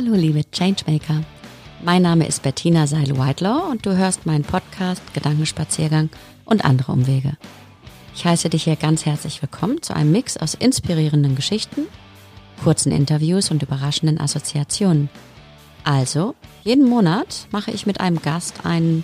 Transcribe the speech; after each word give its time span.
Hallo 0.00 0.14
liebe 0.14 0.48
Changemaker. 0.52 1.24
Mein 1.82 2.02
Name 2.02 2.24
ist 2.28 2.44
Bettina 2.44 2.86
Seil-Whitelaw 2.86 3.68
und 3.68 3.84
du 3.84 3.96
hörst 3.96 4.26
meinen 4.26 4.44
Podcast 4.44 5.02
Gedankenspaziergang 5.12 6.08
und 6.44 6.64
andere 6.64 6.92
Umwege. 6.92 7.36
Ich 8.14 8.24
heiße 8.24 8.48
dich 8.48 8.62
hier 8.62 8.76
ganz 8.76 9.06
herzlich 9.06 9.42
willkommen 9.42 9.82
zu 9.82 9.96
einem 9.96 10.12
Mix 10.12 10.36
aus 10.36 10.54
inspirierenden 10.54 11.34
Geschichten, 11.34 11.88
kurzen 12.62 12.92
Interviews 12.92 13.50
und 13.50 13.64
überraschenden 13.64 14.20
Assoziationen. 14.20 15.08
Also, 15.82 16.36
jeden 16.62 16.88
Monat 16.88 17.48
mache 17.50 17.72
ich 17.72 17.84
mit 17.84 18.00
einem 18.00 18.22
Gast 18.22 18.64
einen 18.64 19.02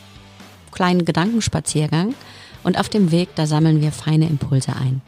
kleinen 0.70 1.04
Gedankenspaziergang 1.04 2.14
und 2.62 2.78
auf 2.78 2.88
dem 2.88 3.10
Weg, 3.10 3.30
da 3.34 3.48
sammeln 3.48 3.80
wir 3.80 3.90
feine 3.90 4.28
Impulse 4.28 4.76
ein. 4.76 5.02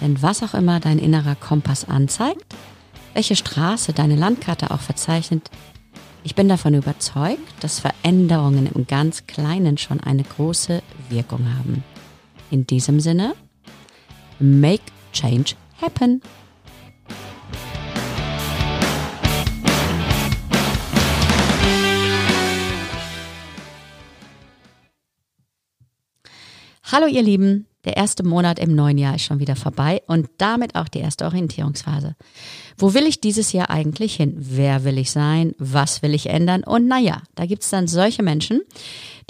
Denn 0.00 0.22
was 0.22 0.42
auch 0.42 0.54
immer 0.54 0.80
dein 0.80 0.98
innerer 0.98 1.34
Kompass 1.34 1.86
anzeigt, 1.86 2.54
welche 3.16 3.34
Straße 3.34 3.94
deine 3.94 4.14
Landkarte 4.14 4.70
auch 4.70 4.80
verzeichnet, 4.80 5.50
ich 6.22 6.34
bin 6.34 6.50
davon 6.50 6.74
überzeugt, 6.74 7.40
dass 7.60 7.80
Veränderungen 7.80 8.70
im 8.74 8.86
ganz 8.86 9.26
Kleinen 9.26 9.78
schon 9.78 10.00
eine 10.00 10.22
große 10.22 10.82
Wirkung 11.08 11.46
haben. 11.56 11.82
In 12.50 12.66
diesem 12.66 13.00
Sinne, 13.00 13.34
make 14.38 14.82
change 15.14 15.54
happen. 15.80 16.20
Hallo 26.84 27.06
ihr 27.06 27.22
Lieben, 27.22 27.66
der 27.86 27.96
erste 27.96 28.24
Monat 28.24 28.58
im 28.58 28.74
neuen 28.74 28.98
Jahr 28.98 29.14
ist 29.14 29.22
schon 29.22 29.38
wieder 29.38 29.56
vorbei 29.56 30.02
und 30.06 30.28
damit 30.38 30.74
auch 30.74 30.88
die 30.88 30.98
erste 30.98 31.24
Orientierungsphase. 31.24 32.16
Wo 32.76 32.92
will 32.92 33.06
ich 33.06 33.20
dieses 33.20 33.52
Jahr 33.52 33.70
eigentlich 33.70 34.16
hin? 34.16 34.34
Wer 34.36 34.84
will 34.84 34.98
ich 34.98 35.10
sein? 35.10 35.54
Was 35.58 36.02
will 36.02 36.12
ich 36.12 36.28
ändern? 36.28 36.64
Und 36.64 36.88
naja, 36.88 37.22
da 37.36 37.46
gibt's 37.46 37.70
dann 37.70 37.86
solche 37.86 38.22
Menschen, 38.22 38.60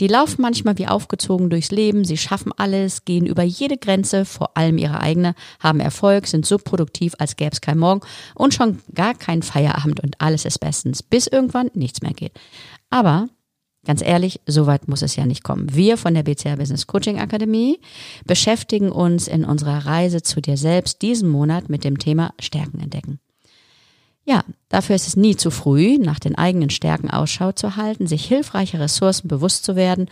die 0.01 0.09
laufen 0.09 0.43
manchmal 0.43 0.79
wie 0.79 0.89
aufgezogen 0.89 1.49
durchs 1.51 1.71
Leben, 1.71 2.05
sie 2.05 2.17
schaffen 2.17 2.53
alles, 2.57 3.05
gehen 3.05 3.27
über 3.27 3.43
jede 3.43 3.77
Grenze, 3.77 4.25
vor 4.25 4.57
allem 4.57 4.79
ihre 4.79 5.01
eigene, 5.01 5.35
haben 5.61 5.81
Erfolg, 5.81 6.27
sind 6.27 6.45
so 6.45 6.59
produktiv, 6.59 7.15
als 7.19 7.37
gäbe 7.37 7.53
es 7.53 7.61
kein 7.61 7.79
Morgen 7.79 8.01
und 8.35 8.55
schon 8.55 8.81
gar 8.95 9.15
kein 9.15 9.43
Feierabend 9.43 10.01
und 10.01 10.21
alles 10.21 10.45
ist 10.45 10.59
bestens, 10.59 11.03
bis 11.03 11.27
irgendwann 11.27 11.71
nichts 11.75 12.03
mehr 12.03 12.15
geht. 12.15 12.33
Aber 12.91 13.29
Ganz 13.87 14.03
ehrlich, 14.03 14.41
so 14.47 14.67
weit 14.67 14.89
muss 14.89 15.03
es 15.03 15.15
ja 15.15 15.27
nicht 15.27 15.45
kommen. 15.45 15.73
Wir 15.73 15.97
von 15.97 16.13
der 16.13 16.25
BCR 16.25 16.57
Business 16.57 16.89
Coaching 16.89 17.21
Akademie 17.21 17.79
beschäftigen 18.25 18.91
uns 18.91 19.29
in 19.29 19.45
unserer 19.45 19.87
Reise 19.87 20.23
zu 20.23 20.41
dir 20.41 20.57
selbst 20.57 21.03
diesen 21.03 21.29
Monat 21.29 21.69
mit 21.69 21.85
dem 21.85 21.99
Thema 21.99 22.35
Stärken 22.41 22.81
entdecken. 22.81 23.21
Ja, 24.25 24.43
dafür 24.69 24.97
ist 24.97 25.07
es 25.07 25.15
nie 25.15 25.37
zu 25.37 25.53
früh, 25.53 25.99
nach 25.99 26.19
den 26.19 26.37
eigenen 26.37 26.71
Stärken 26.71 27.11
Ausschau 27.11 27.53
zu 27.53 27.77
halten, 27.77 28.09
sich 28.09 28.27
hilfreiche 28.27 28.81
Ressourcen 28.81 29.29
bewusst 29.29 29.65
zu 29.65 29.77
werden, 29.77 30.11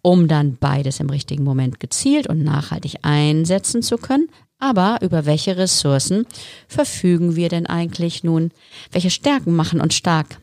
um 0.00 0.28
dann 0.28 0.56
beides 0.56 1.00
im 1.00 1.10
richtigen 1.10 1.42
Moment 1.42 1.80
gezielt 1.80 2.28
und 2.28 2.44
nachhaltig 2.44 2.98
einsetzen 3.02 3.82
zu 3.82 3.98
können. 3.98 4.28
Aber 4.60 4.98
über 5.02 5.26
welche 5.26 5.56
Ressourcen 5.56 6.24
verfügen 6.68 7.34
wir 7.34 7.48
denn 7.48 7.66
eigentlich 7.66 8.22
nun? 8.22 8.52
Welche 8.92 9.10
Stärken 9.10 9.56
machen 9.56 9.80
uns 9.80 9.94
stark? 9.94 10.38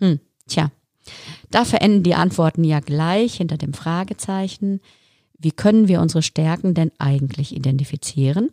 Hm, 0.00 0.20
tja, 0.48 0.70
da 1.50 1.64
verenden 1.64 2.02
die 2.02 2.14
Antworten 2.14 2.64
ja 2.64 2.80
gleich 2.80 3.36
hinter 3.36 3.56
dem 3.56 3.74
Fragezeichen. 3.74 4.80
Wie 5.38 5.52
können 5.52 5.88
wir 5.88 6.00
unsere 6.00 6.22
Stärken 6.22 6.74
denn 6.74 6.90
eigentlich 6.98 7.54
identifizieren? 7.54 8.50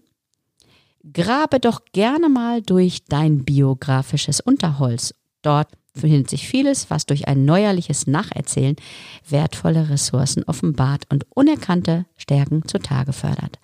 Grabe 1.13 1.59
doch 1.59 1.81
gerne 1.91 2.29
mal 2.29 2.61
durch 2.61 3.05
dein 3.05 3.43
biografisches 3.43 4.39
Unterholz. 4.39 5.13
Dort 5.41 5.69
findet 5.95 6.29
sich 6.29 6.47
vieles, 6.47 6.89
was 6.89 7.05
durch 7.05 7.27
ein 7.27 7.45
neuerliches 7.45 8.07
Nacherzählen 8.07 8.75
wertvolle 9.29 9.89
Ressourcen 9.89 10.43
offenbart 10.43 11.03
und 11.11 11.25
unerkannte 11.29 12.05
Stärken 12.17 12.67
zutage 12.67 13.13
fördert. 13.13 13.59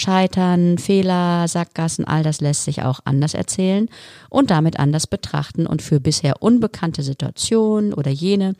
Scheitern, 0.00 0.78
Fehler, 0.78 1.46
Sackgassen, 1.46 2.04
all 2.06 2.22
das 2.22 2.40
lässt 2.40 2.64
sich 2.64 2.82
auch 2.82 3.00
anders 3.04 3.34
erzählen 3.34 3.88
und 4.30 4.50
damit 4.50 4.78
anders 4.78 5.06
betrachten 5.06 5.66
und 5.66 5.82
für 5.82 6.00
bisher 6.00 6.42
unbekannte 6.42 7.02
Situationen 7.02 7.92
oder 7.92 8.10
jene, 8.10 8.54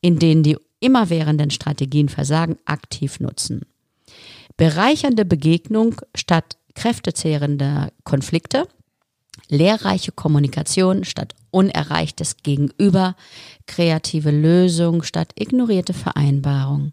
in 0.00 0.18
denen 0.18 0.42
die 0.42 0.58
immerwährenden 0.80 1.50
Strategien 1.50 2.08
versagen, 2.08 2.56
aktiv 2.64 3.20
nutzen. 3.20 3.62
Bereichernde 4.56 5.24
Begegnung 5.24 5.94
statt 6.14 6.56
kräftezehrender 6.74 7.90
Konflikte, 8.04 8.66
lehrreiche 9.48 10.12
Kommunikation 10.12 11.04
statt 11.04 11.34
unerreichtes 11.50 12.38
Gegenüber, 12.42 13.14
kreative 13.66 14.30
Lösung 14.30 15.02
statt 15.02 15.32
ignorierte 15.36 15.94
Vereinbarung. 15.94 16.92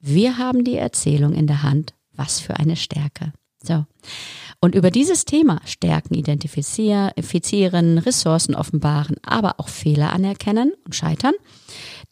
Wir 0.00 0.38
haben 0.38 0.64
die 0.64 0.76
Erzählung 0.76 1.32
in 1.32 1.46
der 1.46 1.62
Hand 1.62 1.94
was 2.16 2.40
für 2.40 2.56
eine 2.56 2.76
Stärke. 2.76 3.32
So. 3.62 3.84
Und 4.60 4.74
über 4.74 4.90
dieses 4.90 5.24
Thema 5.24 5.60
Stärken 5.64 6.14
identifizieren, 6.14 7.98
Ressourcen 7.98 8.54
offenbaren, 8.54 9.16
aber 9.22 9.58
auch 9.58 9.68
Fehler 9.68 10.12
anerkennen 10.12 10.72
und 10.84 10.94
scheitern, 10.94 11.34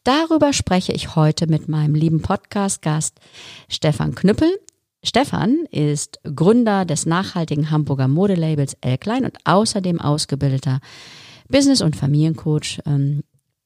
darüber 0.03 0.53
spreche 0.53 0.91
ich 0.91 1.15
heute 1.15 1.47
mit 1.47 1.67
meinem 1.67 1.95
lieben 1.95 2.21
Podcast-Gast 2.21 3.19
Stefan 3.69 4.15
Knüppel. 4.15 4.49
Stefan 5.03 5.65
ist 5.71 6.19
Gründer 6.23 6.85
des 6.85 7.05
nachhaltigen 7.05 7.71
Hamburger 7.71 8.07
Modelabels 8.07 8.75
Elklein 8.81 9.23
und 9.25 9.37
außerdem 9.45 10.01
ausgebildeter 10.01 10.79
Business- 11.47 11.81
und 11.81 11.95
Familiencoach. 11.95 12.81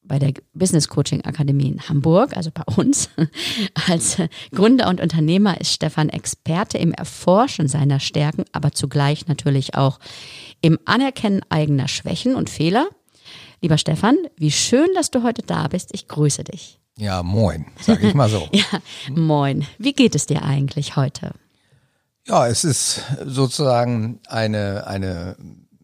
Bei 0.09 0.19
der 0.19 0.33
Business 0.53 0.87
Coaching 0.87 1.23
Akademie 1.23 1.69
in 1.69 1.87
Hamburg, 1.87 2.35
also 2.35 2.49
bei 2.51 2.63
uns. 2.75 3.09
Als 3.87 4.17
Gründer 4.51 4.89
und 4.89 4.99
Unternehmer 4.99 5.61
ist 5.61 5.71
Stefan 5.71 6.09
Experte 6.09 6.79
im 6.79 6.91
Erforschen 6.91 7.67
seiner 7.67 7.99
Stärken, 7.99 8.43
aber 8.51 8.71
zugleich 8.71 9.27
natürlich 9.27 9.75
auch 9.75 9.99
im 10.61 10.79
Anerkennen 10.85 11.41
eigener 11.49 11.87
Schwächen 11.87 12.35
und 12.35 12.49
Fehler. 12.49 12.89
Lieber 13.61 13.77
Stefan, 13.77 14.17
wie 14.35 14.51
schön, 14.51 14.87
dass 14.95 15.11
du 15.11 15.21
heute 15.21 15.43
da 15.43 15.67
bist. 15.67 15.91
Ich 15.93 16.07
grüße 16.07 16.43
dich. 16.43 16.79
Ja, 16.97 17.21
moin, 17.21 17.67
sag 17.79 18.03
ich 18.03 18.15
mal 18.15 18.29
so. 18.29 18.49
ja, 18.51 18.65
moin. 19.13 19.65
Wie 19.77 19.93
geht 19.93 20.15
es 20.15 20.25
dir 20.25 20.43
eigentlich 20.43 20.95
heute? 20.95 21.33
Ja, 22.25 22.47
es 22.47 22.63
ist 22.63 23.03
sozusagen 23.25 24.19
eine, 24.27 24.87
eine 24.87 25.37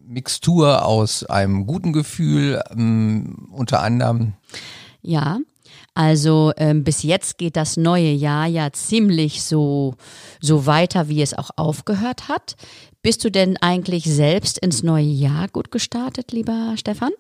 Mixtur 0.08 0.86
aus 0.86 1.24
einem 1.24 1.66
guten 1.66 1.94
Gefühl, 1.94 2.62
ähm, 2.72 3.50
unter 3.52 3.82
anderem. 3.82 4.34
Ja, 5.02 5.40
also 5.94 6.52
ähm, 6.58 6.84
bis 6.84 7.04
jetzt 7.04 7.38
geht 7.38 7.56
das 7.56 7.78
neue 7.78 8.12
Jahr 8.12 8.48
ja 8.48 8.72
ziemlich 8.74 9.44
so, 9.44 9.96
so 10.42 10.66
weiter, 10.66 11.08
wie 11.08 11.22
es 11.22 11.34
auch 11.34 11.52
aufgehört 11.56 12.28
hat. 12.28 12.56
Bist 13.02 13.24
du 13.24 13.32
denn 13.32 13.56
eigentlich 13.58 14.04
selbst 14.04 14.58
ins 14.58 14.84
neue 14.84 15.06
Jahr 15.06 15.48
gut 15.48 15.72
gestartet, 15.72 16.32
lieber 16.32 16.74
Stefan? 16.76 17.12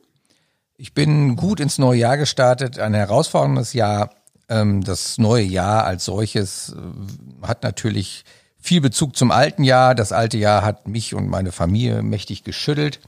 Ich 0.77 0.93
bin 0.93 1.37
gut 1.37 1.61
ins 1.61 1.77
neue 1.77 1.99
Jahr 1.99 2.17
gestartet, 2.17 2.79
ein 2.79 2.93
herausforderndes 2.93 3.73
Jahr. 3.73 4.09
Ähm, 4.49 4.83
das 4.83 5.17
neue 5.17 5.43
Jahr 5.43 5.85
als 5.85 6.05
solches 6.05 6.75
äh, 6.75 7.47
hat 7.47 7.63
natürlich 7.63 8.25
viel 8.65 8.81
Bezug 8.81 9.15
zum 9.15 9.31
alten 9.31 9.63
Jahr. 9.63 9.93
Das 9.95 10.11
alte 10.11 10.37
Jahr 10.37 10.63
hat 10.63 10.87
mich 10.87 11.13
und 11.13 11.29
meine 11.29 11.51
Familie 11.51 12.01
mächtig 12.01 12.43
geschüttelt. 12.43 12.99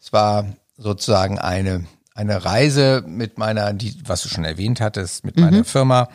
Es 0.00 0.12
war 0.12 0.46
sozusagen 0.78 1.38
eine, 1.38 1.84
eine 2.14 2.44
Reise 2.44 3.04
mit 3.06 3.38
meiner, 3.38 3.74
die, 3.74 3.94
was 4.06 4.22
du 4.22 4.28
schon 4.28 4.44
erwähnt 4.44 4.80
hattest, 4.80 5.24
mit 5.24 5.36
mhm. 5.36 5.42
meiner 5.42 5.64
Firma. 5.64 6.08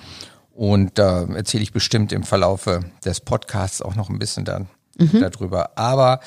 Und 0.51 0.97
da 0.97 1.23
äh, 1.23 1.35
erzähle 1.35 1.63
ich 1.63 1.71
bestimmt 1.71 2.11
im 2.11 2.23
Verlaufe 2.23 2.81
des 3.05 3.19
Podcasts 3.21 3.81
auch 3.83 3.95
noch 3.95 4.09
ein 4.09 4.19
bisschen 4.19 4.45
dann 4.45 4.67
mhm. 4.97 5.19
darüber. 5.19 5.77
Aber 5.77 6.19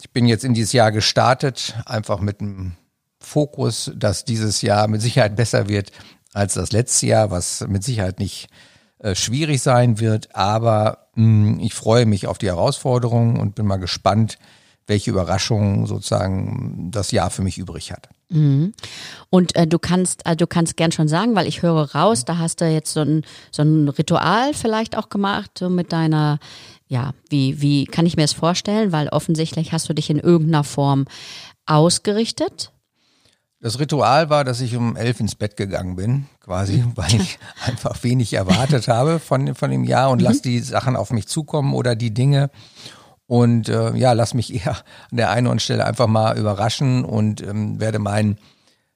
ich 0.00 0.10
bin 0.10 0.26
jetzt 0.26 0.44
in 0.44 0.52
dieses 0.52 0.74
Jahr 0.74 0.92
gestartet, 0.92 1.74
einfach 1.86 2.20
mit 2.20 2.40
einem 2.40 2.76
Fokus, 3.18 3.90
dass 3.96 4.26
dieses 4.26 4.60
Jahr 4.60 4.88
mit 4.88 5.00
Sicherheit 5.00 5.36
besser 5.36 5.68
wird 5.68 5.90
als 6.34 6.54
das 6.54 6.72
letzte 6.72 7.06
Jahr, 7.06 7.30
was 7.30 7.66
mit 7.66 7.82
Sicherheit 7.82 8.18
nicht 8.18 8.44
äh, 8.44 8.73
schwierig 9.12 9.62
sein 9.62 10.00
wird. 10.00 10.34
Aber 10.34 11.08
hm, 11.14 11.60
ich 11.60 11.74
freue 11.74 12.06
mich 12.06 12.26
auf 12.26 12.38
die 12.38 12.48
Herausforderungen 12.48 13.38
und 13.38 13.54
bin 13.54 13.66
mal 13.66 13.76
gespannt, 13.76 14.38
welche 14.86 15.10
Überraschungen 15.10 15.86
sozusagen 15.86 16.90
das 16.90 17.10
Jahr 17.10 17.30
für 17.30 17.42
mich 17.42 17.58
übrig 17.58 17.92
hat. 17.92 18.08
Mhm. 18.28 18.74
Und 19.30 19.56
äh, 19.56 19.66
du 19.66 19.78
kannst, 19.78 20.26
äh, 20.26 20.36
du 20.36 20.46
kannst 20.46 20.76
gern 20.76 20.92
schon 20.92 21.08
sagen, 21.08 21.34
weil 21.34 21.46
ich 21.46 21.62
höre 21.62 21.94
raus, 21.94 22.24
da 22.24 22.38
hast 22.38 22.60
du 22.60 22.66
jetzt 22.66 22.92
so 22.92 23.00
ein, 23.00 23.22
so 23.50 23.62
ein 23.62 23.88
Ritual 23.88 24.52
vielleicht 24.54 24.96
auch 24.96 25.08
gemacht, 25.08 25.52
so 25.58 25.70
mit 25.70 25.92
deiner, 25.92 26.38
ja, 26.88 27.12
wie, 27.30 27.60
wie 27.62 27.86
kann 27.86 28.06
ich 28.06 28.16
mir 28.16 28.24
das 28.24 28.32
vorstellen? 28.32 28.92
Weil 28.92 29.08
offensichtlich 29.08 29.72
hast 29.72 29.88
du 29.88 29.94
dich 29.94 30.10
in 30.10 30.18
irgendeiner 30.18 30.64
Form 30.64 31.06
ausgerichtet. 31.66 32.72
Das 33.64 33.80
Ritual 33.80 34.28
war, 34.28 34.44
dass 34.44 34.60
ich 34.60 34.76
um 34.76 34.94
elf 34.94 35.20
ins 35.20 35.36
Bett 35.36 35.56
gegangen 35.56 35.96
bin, 35.96 36.26
quasi, 36.40 36.84
weil 36.96 37.14
ich 37.14 37.38
einfach 37.64 38.04
wenig 38.04 38.34
erwartet 38.34 38.88
habe 38.88 39.18
von, 39.18 39.54
von 39.54 39.70
dem 39.70 39.84
Jahr 39.84 40.10
und 40.10 40.18
mhm. 40.18 40.24
lass 40.24 40.42
die 40.42 40.60
Sachen 40.60 40.96
auf 40.96 41.12
mich 41.12 41.28
zukommen 41.28 41.72
oder 41.72 41.96
die 41.96 42.12
Dinge. 42.12 42.50
Und 43.26 43.70
äh, 43.70 43.96
ja, 43.96 44.12
lass 44.12 44.34
mich 44.34 44.52
eher 44.52 44.76
an 45.10 45.16
der 45.16 45.30
einen 45.30 45.46
oder 45.46 45.52
anderen 45.52 45.58
Stelle 45.60 45.86
einfach 45.86 46.08
mal 46.08 46.36
überraschen 46.36 47.06
und 47.06 47.40
ähm, 47.40 47.80
werde 47.80 47.98
meinen 47.98 48.36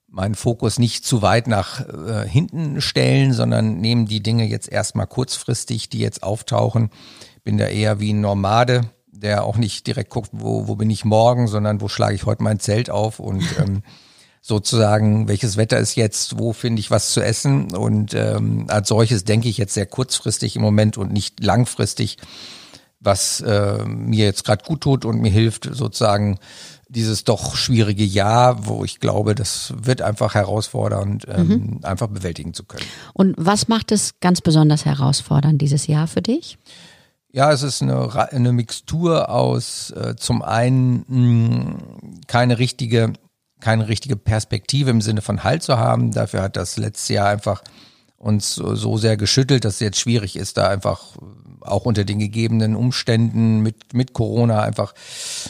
meinen 0.06 0.34
Fokus 0.34 0.78
nicht 0.78 1.06
zu 1.06 1.22
weit 1.22 1.46
nach 1.46 1.80
äh, 1.88 2.28
hinten 2.28 2.82
stellen, 2.82 3.32
sondern 3.32 3.78
nehmen 3.78 4.04
die 4.04 4.22
Dinge 4.22 4.44
jetzt 4.44 4.70
erstmal 4.70 5.06
kurzfristig, 5.06 5.88
die 5.88 6.00
jetzt 6.00 6.22
auftauchen. 6.22 6.90
Bin 7.42 7.56
da 7.56 7.68
eher 7.68 8.00
wie 8.00 8.12
ein 8.12 8.20
Nomade, 8.20 8.82
der 9.06 9.44
auch 9.44 9.56
nicht 9.56 9.86
direkt 9.86 10.10
guckt, 10.10 10.28
wo, 10.32 10.68
wo 10.68 10.76
bin 10.76 10.90
ich 10.90 11.06
morgen, 11.06 11.48
sondern 11.48 11.80
wo 11.80 11.88
schlage 11.88 12.16
ich 12.16 12.26
heute 12.26 12.42
mein 12.42 12.60
Zelt 12.60 12.90
auf 12.90 13.18
und 13.18 13.42
ähm, 13.58 13.82
sozusagen, 14.40 15.28
welches 15.28 15.56
Wetter 15.56 15.78
ist 15.78 15.94
jetzt, 15.96 16.38
wo 16.38 16.52
finde 16.52 16.80
ich 16.80 16.90
was 16.90 17.12
zu 17.12 17.20
essen 17.20 17.74
und 17.74 18.14
ähm, 18.14 18.66
als 18.68 18.88
solches 18.88 19.24
denke 19.24 19.48
ich 19.48 19.58
jetzt 19.58 19.74
sehr 19.74 19.86
kurzfristig 19.86 20.56
im 20.56 20.62
Moment 20.62 20.96
und 20.96 21.12
nicht 21.12 21.42
langfristig, 21.42 22.18
was 23.00 23.40
äh, 23.40 23.84
mir 23.84 24.24
jetzt 24.24 24.44
gerade 24.44 24.64
gut 24.64 24.80
tut 24.80 25.04
und 25.04 25.20
mir 25.20 25.30
hilft 25.30 25.68
sozusagen 25.72 26.38
dieses 26.88 27.24
doch 27.24 27.54
schwierige 27.54 28.04
Jahr, 28.04 28.66
wo 28.66 28.84
ich 28.84 28.98
glaube, 28.98 29.34
das 29.34 29.74
wird 29.76 30.00
einfach 30.00 30.34
herausfordernd, 30.34 31.26
ähm, 31.28 31.48
mhm. 31.48 31.80
einfach 31.82 32.06
bewältigen 32.08 32.54
zu 32.54 32.64
können. 32.64 32.86
Und 33.12 33.34
was 33.36 33.68
macht 33.68 33.92
es 33.92 34.18
ganz 34.20 34.40
besonders 34.40 34.84
herausfordernd 34.84 35.60
dieses 35.60 35.86
Jahr 35.86 36.06
für 36.06 36.22
dich? 36.22 36.58
Ja, 37.30 37.52
es 37.52 37.62
ist 37.62 37.82
eine, 37.82 38.10
eine 38.32 38.52
Mixtur 38.52 39.28
aus 39.28 39.90
äh, 39.90 40.16
zum 40.16 40.40
einen 40.40 41.04
mh, 41.08 41.76
keine 42.26 42.58
richtige 42.58 43.12
keine 43.60 43.88
richtige 43.88 44.16
Perspektive 44.16 44.90
im 44.90 45.00
Sinne 45.00 45.22
von 45.22 45.44
Halt 45.44 45.62
zu 45.62 45.78
haben. 45.78 46.12
Dafür 46.12 46.42
hat 46.42 46.56
das 46.56 46.76
letzte 46.76 47.14
Jahr 47.14 47.28
einfach 47.28 47.62
uns 48.18 48.56
so 48.56 48.96
sehr 48.96 49.16
geschüttelt, 49.16 49.64
dass 49.64 49.74
es 49.74 49.80
jetzt 49.80 50.00
schwierig 50.00 50.36
ist, 50.36 50.56
da 50.56 50.68
einfach 50.68 51.16
auch 51.60 51.84
unter 51.84 52.04
den 52.04 52.18
gegebenen 52.18 52.74
Umständen 52.74 53.60
mit, 53.60 53.94
mit 53.94 54.12
Corona 54.12 54.62
einfach 54.62 54.94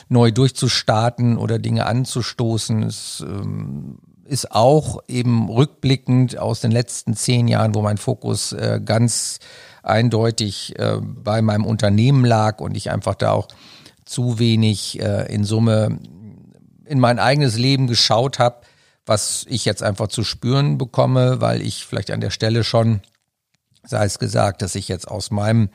neu 0.09 0.31
durchzustarten 0.31 1.39
oder 1.39 1.59
Dinge 1.59 1.87
anzustoßen. 1.87 2.83
Es 2.83 3.25
ähm, 3.27 3.99
ist 4.25 4.53
auch 4.53 5.03
eben 5.09 5.49
rückblickend 5.49 6.39
aus 6.39 6.61
den 6.61 6.71
letzten 6.71 7.15
zehn 7.15 7.49
Jahren, 7.49 7.75
wo 7.75 7.81
mein 7.81 7.97
Fokus 7.97 8.53
äh, 8.53 8.81
ganz 8.85 9.39
eindeutig 9.83 10.79
äh, 10.79 10.99
bei 11.01 11.41
meinem 11.41 11.65
Unternehmen 11.65 12.25
lag 12.25 12.61
und 12.61 12.77
ich 12.77 12.91
einfach 12.91 13.15
da 13.15 13.33
auch 13.33 13.49
zu 14.05 14.39
wenig 14.39 15.01
äh, 15.01 15.33
in 15.33 15.45
Summe 15.45 15.99
in 16.89 17.01
mein 17.01 17.19
eigenes 17.19 17.57
Leben 17.57 17.87
geschaut 17.87 18.39
habe, 18.39 18.63
was 19.07 19.47
ich 19.49 19.65
jetzt 19.65 19.83
einfach 19.83 20.09
zu 20.09 20.25
spüren 20.25 20.79
bekomme, 20.79 21.41
weil 21.41 21.63
ich 21.63 21.87
vielleicht 21.87 22.11
an 22.11 22.21
der 22.21 22.31
Stelle 22.31 22.65
schon, 22.65 23.01
sei 23.85 24.05
es 24.05 24.19
gesagt, 24.19 24.63
dass 24.63 24.75
ich 24.75 24.89
jetzt 24.89 25.09
aus 25.09 25.31
meinem 25.31 25.71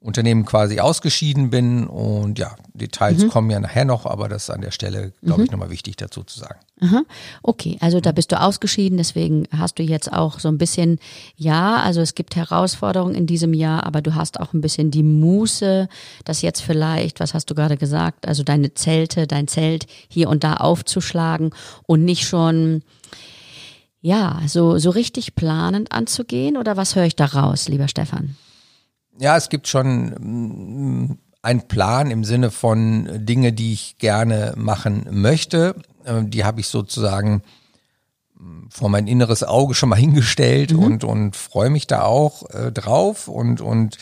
Unternehmen 0.00 0.44
quasi 0.44 0.78
ausgeschieden 0.78 1.50
bin 1.50 1.86
und 1.88 2.38
ja, 2.38 2.54
Details 2.72 3.24
mhm. 3.24 3.30
kommen 3.30 3.50
ja 3.50 3.58
nachher 3.58 3.84
noch, 3.84 4.06
aber 4.06 4.28
das 4.28 4.44
ist 4.44 4.50
an 4.50 4.60
der 4.60 4.70
Stelle, 4.70 5.12
glaube 5.22 5.40
mhm. 5.40 5.44
ich, 5.46 5.50
nochmal 5.50 5.70
wichtig 5.70 5.96
dazu 5.96 6.22
zu 6.22 6.38
sagen. 6.38 6.60
Aha. 6.80 7.02
Okay, 7.42 7.76
also 7.80 8.00
da 8.00 8.12
bist 8.12 8.30
du 8.30 8.40
ausgeschieden, 8.40 8.96
deswegen 8.96 9.48
hast 9.56 9.80
du 9.80 9.82
jetzt 9.82 10.12
auch 10.12 10.38
so 10.38 10.48
ein 10.48 10.56
bisschen, 10.56 11.00
ja, 11.36 11.82
also 11.82 12.00
es 12.00 12.14
gibt 12.14 12.36
Herausforderungen 12.36 13.16
in 13.16 13.26
diesem 13.26 13.52
Jahr, 13.52 13.84
aber 13.84 14.00
du 14.00 14.14
hast 14.14 14.38
auch 14.38 14.52
ein 14.52 14.60
bisschen 14.60 14.92
die 14.92 15.02
Muße, 15.02 15.88
das 16.24 16.42
jetzt 16.42 16.60
vielleicht, 16.60 17.18
was 17.18 17.34
hast 17.34 17.50
du 17.50 17.56
gerade 17.56 17.76
gesagt, 17.76 18.28
also 18.28 18.44
deine 18.44 18.74
Zelte, 18.74 19.26
dein 19.26 19.48
Zelt 19.48 19.86
hier 20.08 20.28
und 20.28 20.44
da 20.44 20.54
aufzuschlagen 20.54 21.50
und 21.86 22.04
nicht 22.04 22.22
schon 22.22 22.82
ja, 24.00 24.42
so, 24.46 24.78
so 24.78 24.90
richtig 24.90 25.34
planend 25.34 25.90
anzugehen 25.90 26.56
oder 26.56 26.76
was 26.76 26.94
höre 26.94 27.04
ich 27.04 27.16
da 27.16 27.26
raus, 27.26 27.68
lieber 27.68 27.88
Stefan? 27.88 28.36
Ja, 29.18 29.36
es 29.36 29.48
gibt 29.48 29.68
schon 29.68 30.14
mm, 30.18 31.18
einen 31.42 31.68
Plan 31.68 32.10
im 32.10 32.24
Sinne 32.24 32.50
von 32.50 33.08
Dinge, 33.24 33.52
die 33.52 33.72
ich 33.72 33.98
gerne 33.98 34.54
machen 34.56 35.06
möchte. 35.10 35.74
Ähm, 36.06 36.30
die 36.30 36.44
habe 36.44 36.60
ich 36.60 36.68
sozusagen 36.68 37.42
mm, 38.34 38.68
vor 38.70 38.88
mein 38.88 39.06
inneres 39.06 39.44
Auge 39.44 39.74
schon 39.74 39.88
mal 39.88 39.96
hingestellt 39.98 40.72
mhm. 40.72 40.82
und, 40.82 41.04
und 41.04 41.36
freue 41.36 41.70
mich 41.70 41.86
da 41.86 42.02
auch 42.02 42.48
äh, 42.50 42.72
drauf 42.72 43.28
und, 43.28 43.60
und 43.60 43.98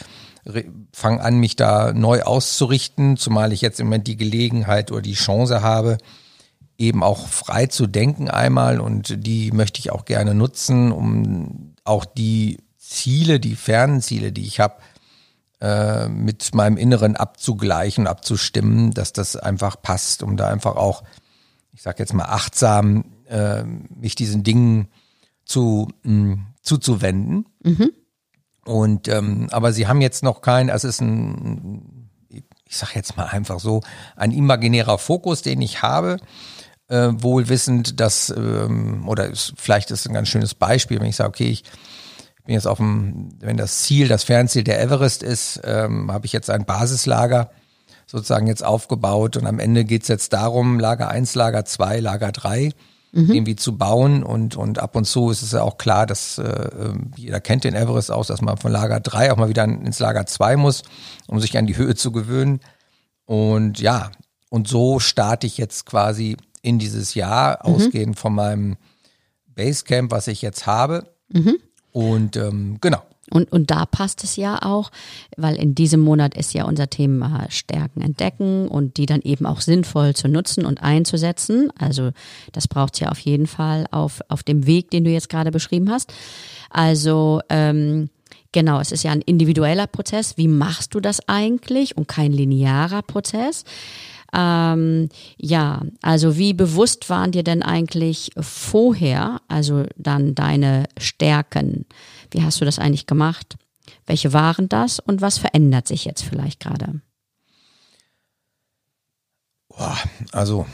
fange 0.92 1.20
an, 1.22 1.38
mich 1.38 1.56
da 1.56 1.92
neu 1.92 2.22
auszurichten, 2.22 3.16
zumal 3.16 3.52
ich 3.52 3.62
jetzt 3.62 3.80
im 3.80 3.86
Moment 3.86 4.06
die 4.06 4.16
Gelegenheit 4.16 4.92
oder 4.92 5.02
die 5.02 5.14
Chance 5.14 5.60
habe, 5.62 5.98
eben 6.78 7.02
auch 7.02 7.26
frei 7.26 7.66
zu 7.66 7.86
denken 7.86 8.30
einmal 8.30 8.80
und 8.80 9.26
die 9.26 9.50
möchte 9.50 9.80
ich 9.80 9.90
auch 9.90 10.04
gerne 10.04 10.34
nutzen, 10.34 10.92
um 10.92 11.74
auch 11.84 12.04
die 12.04 12.58
Ziele, 12.78 13.40
die 13.40 13.56
fernen 13.56 14.00
Ziele, 14.00 14.30
die 14.30 14.46
ich 14.46 14.60
habe, 14.60 14.76
äh, 15.60 16.08
mit 16.08 16.54
meinem 16.54 16.76
Inneren 16.76 17.16
abzugleichen, 17.16 18.06
abzustimmen, 18.06 18.92
dass 18.92 19.12
das 19.12 19.36
einfach 19.36 19.80
passt, 19.80 20.22
um 20.22 20.36
da 20.36 20.48
einfach 20.48 20.76
auch, 20.76 21.02
ich 21.72 21.82
sag 21.82 21.98
jetzt 21.98 22.12
mal, 22.14 22.24
achtsam 22.26 23.04
äh, 23.28 23.64
mich 23.64 24.14
diesen 24.14 24.42
Dingen 24.42 24.88
zu 25.44 25.88
mh, 26.02 26.38
zuzuwenden. 26.62 27.46
Mhm. 27.62 27.92
Und 28.66 29.08
ähm, 29.08 29.48
aber 29.52 29.72
sie 29.72 29.86
haben 29.86 30.00
jetzt 30.00 30.22
noch 30.22 30.40
kein, 30.40 30.68
es 30.68 30.84
ist 30.84 31.00
ein, 31.00 32.10
ich 32.28 32.76
sag 32.76 32.94
jetzt 32.96 33.16
mal 33.16 33.26
einfach 33.26 33.60
so, 33.60 33.80
ein 34.16 34.32
imaginärer 34.32 34.98
Fokus, 34.98 35.42
den 35.42 35.62
ich 35.62 35.82
habe. 35.82 36.18
Äh, 36.88 37.12
wohl 37.14 37.48
wissend, 37.48 37.98
dass, 37.98 38.30
ähm, 38.30 39.08
oder 39.08 39.26
ist, 39.26 39.54
vielleicht 39.56 39.90
ist 39.90 40.06
ein 40.06 40.14
ganz 40.14 40.28
schönes 40.28 40.54
Beispiel, 40.54 41.00
wenn 41.00 41.08
ich 41.08 41.16
sage, 41.16 41.30
okay, 41.30 41.48
ich 41.48 41.64
bin 42.46 42.54
jetzt 42.54 42.66
auf 42.66 42.78
dem, 42.78 43.28
wenn 43.40 43.56
das 43.56 43.82
Ziel, 43.82 44.08
das 44.08 44.24
Fernziel 44.24 44.64
der 44.64 44.80
Everest 44.80 45.22
ist, 45.22 45.60
ähm, 45.64 46.10
habe 46.10 46.26
ich 46.26 46.32
jetzt 46.32 46.50
ein 46.50 46.64
Basislager 46.64 47.50
sozusagen 48.06 48.46
jetzt 48.46 48.64
aufgebaut 48.64 49.36
und 49.36 49.46
am 49.46 49.58
Ende 49.58 49.84
geht's 49.84 50.08
jetzt 50.08 50.32
darum, 50.32 50.78
Lager 50.78 51.08
1, 51.08 51.34
Lager 51.34 51.64
2, 51.64 52.00
Lager 52.00 52.32
3 52.32 52.70
mhm. 53.12 53.32
irgendwie 53.32 53.56
zu 53.56 53.76
bauen 53.76 54.22
und, 54.22 54.56
und 54.56 54.78
ab 54.78 54.94
und 54.94 55.06
zu 55.06 55.30
ist 55.30 55.42
es 55.42 55.52
ja 55.52 55.62
auch 55.62 55.78
klar, 55.78 56.06
dass 56.06 56.38
äh, 56.38 56.92
jeder 57.16 57.40
kennt 57.40 57.64
den 57.64 57.74
Everest 57.74 58.12
aus, 58.12 58.28
dass 58.28 58.42
man 58.42 58.58
von 58.58 58.70
Lager 58.70 59.00
3 59.00 59.32
auch 59.32 59.36
mal 59.36 59.48
wieder 59.48 59.64
ins 59.64 59.98
Lager 59.98 60.26
2 60.26 60.56
muss, 60.56 60.82
um 61.26 61.40
sich 61.40 61.58
an 61.58 61.66
die 61.66 61.76
Höhe 61.76 61.94
zu 61.94 62.12
gewöhnen. 62.12 62.60
Und 63.24 63.80
ja, 63.80 64.12
und 64.50 64.68
so 64.68 65.00
starte 65.00 65.46
ich 65.46 65.58
jetzt 65.58 65.86
quasi 65.86 66.36
in 66.62 66.78
dieses 66.78 67.14
Jahr, 67.14 67.58
mhm. 67.64 67.74
ausgehend 67.74 68.18
von 68.18 68.34
meinem 68.34 68.76
Basecamp, 69.54 70.12
was 70.12 70.28
ich 70.28 70.42
jetzt 70.42 70.66
habe. 70.66 71.12
Mhm. 71.28 71.56
Und 71.96 72.36
ähm, 72.36 72.76
genau. 72.82 73.00
Und, 73.30 73.50
und 73.50 73.70
da 73.70 73.86
passt 73.86 74.22
es 74.22 74.36
ja 74.36 74.60
auch, 74.62 74.90
weil 75.38 75.56
in 75.56 75.74
diesem 75.74 76.00
Monat 76.00 76.36
ist 76.36 76.52
ja 76.52 76.66
unser 76.66 76.90
Thema 76.90 77.46
Stärken 77.48 78.02
entdecken 78.02 78.68
und 78.68 78.98
die 78.98 79.06
dann 79.06 79.22
eben 79.22 79.46
auch 79.46 79.62
sinnvoll 79.62 80.14
zu 80.14 80.28
nutzen 80.28 80.66
und 80.66 80.82
einzusetzen. 80.82 81.70
Also 81.78 82.10
das 82.52 82.68
braucht 82.68 82.94
es 82.94 83.00
ja 83.00 83.08
auf 83.08 83.18
jeden 83.20 83.46
Fall 83.46 83.86
auf, 83.92 84.20
auf 84.28 84.42
dem 84.42 84.66
Weg, 84.66 84.90
den 84.90 85.04
du 85.04 85.10
jetzt 85.10 85.30
gerade 85.30 85.50
beschrieben 85.50 85.90
hast. 85.90 86.12
Also 86.68 87.40
ähm, 87.48 88.10
Genau, 88.52 88.80
es 88.80 88.90
ist 88.90 89.02
ja 89.02 89.10
ein 89.10 89.20
individueller 89.20 89.86
Prozess. 89.86 90.38
Wie 90.38 90.48
machst 90.48 90.94
du 90.94 91.00
das 91.00 91.20
eigentlich 91.28 91.98
und 91.98 92.08
kein 92.08 92.32
linearer 92.32 93.02
Prozess? 93.02 93.64
Ähm, 94.32 95.08
ja, 95.36 95.82
also 96.02 96.36
wie 96.36 96.52
bewusst 96.52 97.08
waren 97.10 97.32
dir 97.32 97.44
denn 97.44 97.62
eigentlich 97.62 98.30
vorher, 98.38 99.40
also 99.48 99.84
dann 99.96 100.34
deine 100.34 100.84
Stärken? 100.98 101.86
Wie 102.30 102.42
hast 102.42 102.60
du 102.60 102.64
das 102.64 102.78
eigentlich 102.78 103.06
gemacht? 103.06 103.56
Welche 104.06 104.32
waren 104.32 104.68
das 104.68 105.00
und 105.00 105.20
was 105.20 105.38
verändert 105.38 105.88
sich 105.88 106.04
jetzt 106.04 106.22
vielleicht 106.22 106.60
gerade? 106.60 107.00
Also, 110.32 110.66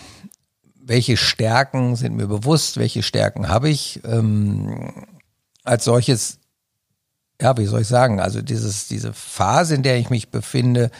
welche 0.74 1.16
Stärken 1.16 1.96
sind 1.96 2.14
mir 2.14 2.26
bewusst? 2.26 2.76
Welche 2.76 3.02
Stärken 3.02 3.48
habe 3.48 3.68
ich? 3.68 4.00
Ähm, 4.04 5.06
als 5.64 5.84
solches, 5.84 6.38
ja, 7.40 7.56
wie 7.56 7.66
soll 7.66 7.82
ich 7.82 7.88
sagen? 7.88 8.20
Also 8.20 8.42
dieses, 8.42 8.88
diese 8.88 9.12
Phase, 9.12 9.74
in 9.74 9.82
der 9.82 9.98
ich 9.98 10.10
mich 10.10 10.30
befinde, 10.30 10.90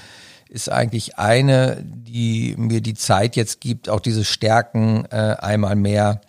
ist 0.53 0.71
eigentlich 0.71 1.19
eine, 1.19 1.83
die 1.83 2.55
mir 2.59 2.83
die 2.83 2.93
Zeit 2.93 3.37
jetzt 3.37 3.63
gibt, 3.63 3.89
auch 3.89 4.01
diese 4.01 4.23
Stärken 4.23 5.07
äh, 5.11 5.37
einmal 5.39 5.77
mehr 5.77 6.21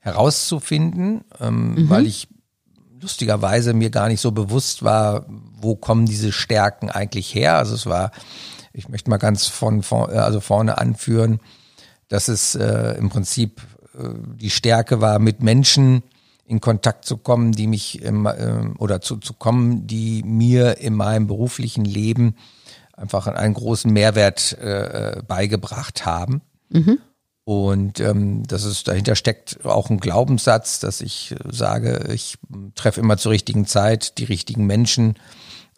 herauszufinden, 0.00 1.24
ähm, 1.40 1.74
mhm. 1.74 1.88
weil 1.88 2.06
ich 2.06 2.26
lustigerweise 3.00 3.72
mir 3.72 3.90
gar 3.90 4.08
nicht 4.08 4.20
so 4.20 4.32
bewusst 4.32 4.82
war, 4.82 5.26
wo 5.28 5.76
kommen 5.76 6.04
diese 6.04 6.32
Stärken 6.32 6.90
eigentlich 6.90 7.32
her. 7.32 7.56
Also 7.56 7.76
es 7.76 7.86
war, 7.86 8.10
ich 8.72 8.88
möchte 8.88 9.08
mal 9.08 9.18
ganz 9.18 9.46
von, 9.46 9.84
von 9.84 10.10
also 10.10 10.40
vorne 10.40 10.78
anführen, 10.78 11.38
dass 12.08 12.26
es 12.26 12.56
äh, 12.56 12.96
im 12.98 13.08
Prinzip 13.08 13.62
äh, 13.96 14.08
die 14.34 14.50
Stärke 14.50 15.00
war, 15.00 15.20
mit 15.20 15.44
Menschen 15.44 16.02
in 16.44 16.60
Kontakt 16.60 17.04
zu 17.04 17.18
kommen, 17.18 17.52
die 17.52 17.68
mich 17.68 18.02
im, 18.02 18.26
äh, 18.26 18.66
oder 18.78 19.00
zu, 19.00 19.18
zu 19.18 19.32
kommen, 19.32 19.86
die 19.86 20.24
mir 20.24 20.78
in 20.78 20.94
meinem 20.94 21.28
beruflichen 21.28 21.84
Leben 21.84 22.34
einfach 22.96 23.26
einen 23.26 23.54
großen 23.54 23.92
Mehrwert 23.92 24.56
äh, 24.58 25.22
beigebracht 25.26 26.06
haben. 26.06 26.42
Mhm. 26.70 26.98
Und 27.44 28.00
ähm, 28.00 28.42
das 28.46 28.64
ist, 28.64 28.88
dahinter 28.88 29.16
steckt 29.16 29.64
auch 29.66 29.90
ein 29.90 30.00
Glaubenssatz, 30.00 30.80
dass 30.80 31.02
ich 31.02 31.34
sage, 31.50 32.08
ich 32.12 32.38
treffe 32.74 33.00
immer 33.00 33.18
zur 33.18 33.32
richtigen 33.32 33.66
Zeit 33.66 34.16
die 34.18 34.24
richtigen 34.24 34.64
Menschen 34.64 35.16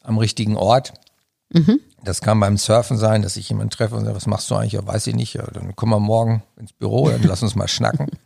am 0.02 0.18
richtigen 0.18 0.56
Ort. 0.56 0.94
Mhm. 1.52 1.80
Das 2.04 2.20
kann 2.20 2.38
beim 2.38 2.56
Surfen 2.56 2.96
sein, 2.98 3.22
dass 3.22 3.36
ich 3.36 3.48
jemanden 3.48 3.70
treffe 3.70 3.96
und 3.96 4.04
sage, 4.04 4.16
was 4.16 4.26
machst 4.26 4.48
du 4.48 4.54
eigentlich? 4.54 4.74
Ja, 4.74 4.86
weiß 4.86 5.08
ich 5.08 5.16
nicht. 5.16 5.34
Ja, 5.34 5.44
dann 5.52 5.74
komm 5.74 5.90
mal 5.90 5.98
morgen 5.98 6.44
ins 6.56 6.72
Büro, 6.72 7.10
dann 7.10 7.22
lass 7.24 7.42
uns 7.42 7.56
mal 7.56 7.68
schnacken. 7.68 8.06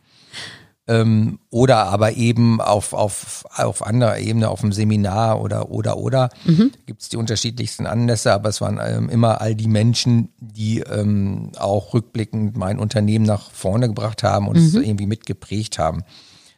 ähm, 0.87 1.39
oder 1.49 1.85
aber 1.85 2.13
eben 2.13 2.59
auf, 2.59 2.93
auf, 2.93 3.45
auf 3.55 3.85
anderer 3.85 4.17
Ebene, 4.17 4.49
auf 4.49 4.61
dem 4.61 4.73
Seminar 4.73 5.41
oder, 5.41 5.69
oder, 5.69 5.97
oder. 5.97 6.29
Mhm. 6.45 6.71
Gibt 6.85 7.01
es 7.01 7.09
die 7.09 7.17
unterschiedlichsten 7.17 7.85
Anlässe, 7.85 8.33
aber 8.33 8.49
es 8.49 8.61
waren 8.61 8.79
ähm, 8.83 9.09
immer 9.09 9.41
all 9.41 9.55
die 9.55 9.67
Menschen, 9.67 10.29
die 10.39 10.79
ähm, 10.79 11.51
auch 11.57 11.93
rückblickend 11.93 12.57
mein 12.57 12.79
Unternehmen 12.79 13.25
nach 13.25 13.51
vorne 13.51 13.87
gebracht 13.87 14.23
haben 14.23 14.47
und 14.47 14.57
mhm. 14.57 14.65
es 14.65 14.73
irgendwie 14.73 15.05
mitgeprägt 15.05 15.77
haben. 15.77 16.03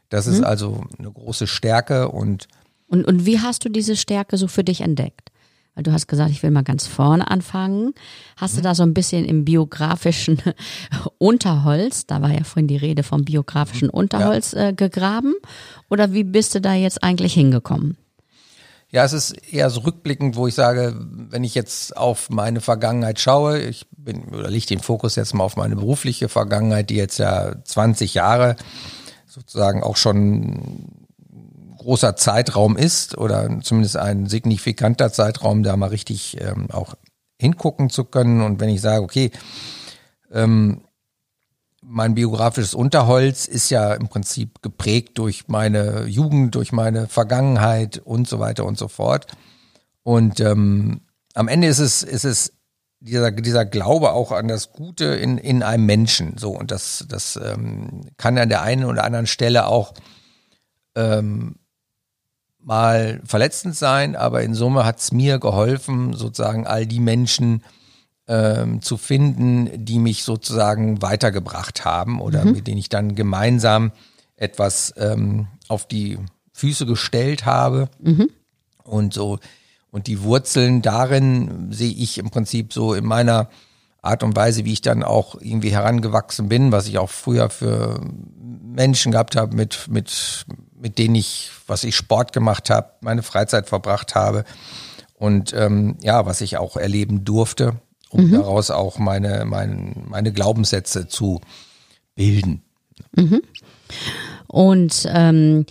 Das 0.09 0.27
mhm. 0.27 0.33
ist 0.33 0.43
also 0.43 0.83
eine 0.97 1.11
große 1.11 1.47
Stärke 1.47 2.09
und 2.09 2.47
und, 2.87 3.05
und 3.05 3.25
wie 3.25 3.39
hast 3.39 3.65
du 3.65 3.69
diese 3.69 3.95
Stärke 3.95 4.37
so 4.37 4.47
für 4.47 4.63
dich 4.63 4.81
entdeckt? 4.81 5.31
Weil 5.75 5.83
du 5.83 5.91
hast 5.91 6.07
gesagt, 6.07 6.29
ich 6.29 6.43
will 6.43 6.51
mal 6.51 6.63
ganz 6.63 6.85
vorne 6.85 7.29
anfangen. 7.29 7.93
Hast 8.37 8.53
mhm. 8.53 8.57
du 8.57 8.63
da 8.63 8.75
so 8.75 8.83
ein 8.83 8.93
bisschen 8.93 9.25
im 9.25 9.43
biografischen 9.43 10.39
Unterholz, 11.17 12.05
da 12.05 12.21
war 12.21 12.31
ja 12.31 12.43
vorhin 12.43 12.67
die 12.67 12.77
Rede 12.77 13.03
vom 13.03 13.25
biografischen 13.25 13.87
mhm. 13.87 13.93
Unterholz 13.95 14.51
ja. 14.51 14.69
äh, 14.69 14.73
gegraben? 14.73 15.33
Oder 15.89 16.13
wie 16.13 16.23
bist 16.23 16.53
du 16.53 16.61
da 16.61 16.73
jetzt 16.73 17.03
eigentlich 17.03 17.33
hingekommen? 17.33 17.97
Ja, 18.93 19.03
es 19.03 19.13
ist 19.13 19.31
eher 19.51 19.71
so 19.71 19.81
rückblickend, 19.81 20.35
wo 20.35 20.45
ich 20.45 20.53
sage, 20.53 20.95
wenn 20.99 21.43
ich 21.43 21.55
jetzt 21.55 21.97
auf 21.97 22.29
meine 22.29 22.61
Vergangenheit 22.61 23.19
schaue, 23.19 23.59
ich 23.59 23.87
bin, 23.97 24.25
oder 24.25 24.51
liege 24.51 24.67
den 24.67 24.81
Fokus 24.81 25.15
jetzt 25.15 25.33
mal 25.33 25.43
auf 25.43 25.55
meine 25.55 25.75
berufliche 25.75 26.29
Vergangenheit, 26.29 26.91
die 26.91 26.97
jetzt 26.97 27.17
ja 27.17 27.55
20 27.63 28.13
Jahre 28.13 28.55
sozusagen 29.25 29.81
auch 29.81 29.97
schon 29.97 31.02
großer 31.83 32.15
Zeitraum 32.15 32.77
ist 32.77 33.17
oder 33.17 33.59
zumindest 33.61 33.97
ein 33.97 34.27
signifikanter 34.27 35.11
Zeitraum, 35.11 35.63
da 35.63 35.77
mal 35.77 35.89
richtig 35.89 36.41
ähm, 36.41 36.71
auch 36.71 36.95
hingucken 37.39 37.89
zu 37.89 38.05
können. 38.05 38.41
Und 38.41 38.59
wenn 38.59 38.69
ich 38.69 38.81
sage, 38.81 39.03
okay, 39.03 39.31
ähm, 40.31 40.81
mein 41.81 42.15
biografisches 42.15 42.73
Unterholz 42.73 43.45
ist 43.45 43.69
ja 43.69 43.93
im 43.93 44.07
Prinzip 44.07 44.61
geprägt 44.61 45.17
durch 45.17 45.47
meine 45.47 46.05
Jugend, 46.05 46.55
durch 46.55 46.71
meine 46.71 47.07
Vergangenheit 47.07 48.01
und 48.03 48.27
so 48.27 48.39
weiter 48.39 48.65
und 48.65 48.77
so 48.77 48.87
fort. 48.87 49.27
Und 50.03 50.39
ähm, 50.39 51.01
am 51.33 51.47
Ende 51.47 51.67
ist 51.67 51.79
es, 51.79 52.03
ist 52.03 52.25
es 52.25 52.53
dieser, 52.99 53.31
dieser 53.31 53.65
Glaube 53.65 54.13
auch 54.13 54.31
an 54.31 54.47
das 54.47 54.71
Gute 54.71 55.05
in, 55.05 55.37
in 55.37 55.61
einem 55.61 55.85
Menschen. 55.85 56.37
So, 56.37 56.51
und 56.51 56.71
das, 56.71 57.05
das 57.09 57.37
ähm, 57.43 58.05
kann 58.17 58.37
an 58.37 58.49
der 58.49 58.61
einen 58.61 58.85
oder 58.85 59.03
anderen 59.03 59.27
Stelle 59.27 59.67
auch 59.67 59.93
ähm, 60.95 61.55
mal 62.65 63.21
verletzend 63.25 63.75
sein, 63.75 64.15
aber 64.15 64.43
in 64.43 64.53
Summe 64.53 64.85
hat 64.85 64.99
es 64.99 65.11
mir 65.11 65.39
geholfen, 65.39 66.13
sozusagen 66.13 66.65
all 66.65 66.85
die 66.85 66.99
Menschen 66.99 67.63
ähm, 68.27 68.81
zu 68.81 68.97
finden, 68.97 69.85
die 69.85 69.99
mich 69.99 70.23
sozusagen 70.23 71.01
weitergebracht 71.01 71.85
haben 71.85 72.21
oder 72.21 72.45
mhm. 72.45 72.53
mit 72.53 72.67
denen 72.67 72.77
ich 72.77 72.89
dann 72.89 73.15
gemeinsam 73.15 73.91
etwas 74.35 74.93
ähm, 74.97 75.47
auf 75.67 75.87
die 75.87 76.17
Füße 76.53 76.85
gestellt 76.85 77.45
habe. 77.45 77.89
Mhm. 77.99 78.29
Und 78.83 79.13
so, 79.13 79.39
und 79.91 80.07
die 80.07 80.23
Wurzeln 80.23 80.81
darin 80.81 81.71
sehe 81.71 81.93
ich 81.93 82.17
im 82.17 82.29
Prinzip 82.29 82.73
so 82.73 82.93
in 82.93 83.05
meiner 83.05 83.49
Art 84.01 84.23
und 84.23 84.35
Weise, 84.35 84.65
wie 84.65 84.73
ich 84.73 84.81
dann 84.81 85.03
auch 85.03 85.35
irgendwie 85.39 85.71
herangewachsen 85.71 86.49
bin, 86.49 86.71
was 86.71 86.87
ich 86.87 86.97
auch 86.97 87.09
früher 87.09 87.49
für 87.49 88.01
Menschen 88.61 89.11
gehabt 89.11 89.35
habe, 89.35 89.55
mit, 89.55 89.87
mit 89.89 90.45
mit 90.83 90.97
denen 90.97 91.15
ich, 91.15 91.49
was 91.65 91.85
ich 91.85 91.95
Sport 91.95 92.33
gemacht 92.33 92.69
habe, 92.69 92.89
meine 92.99 93.23
Freizeit 93.23 93.69
verbracht 93.69 94.15
habe 94.15 94.43
und 95.15 95.53
ähm, 95.53 95.95
ja, 96.01 96.25
was 96.25 96.41
ich 96.41 96.57
auch 96.57 96.75
erleben 96.75 97.23
durfte, 97.23 97.75
um 98.09 98.27
mhm. 98.27 98.33
daraus 98.33 98.69
auch 98.69 98.97
meine, 98.97 99.45
meine, 99.45 99.93
meine 100.09 100.33
Glaubenssätze 100.33 101.07
zu 101.07 101.39
bilden. 102.15 102.63
Mhm. 103.15 103.41
Und 104.47 105.07
ähm, 105.07 105.65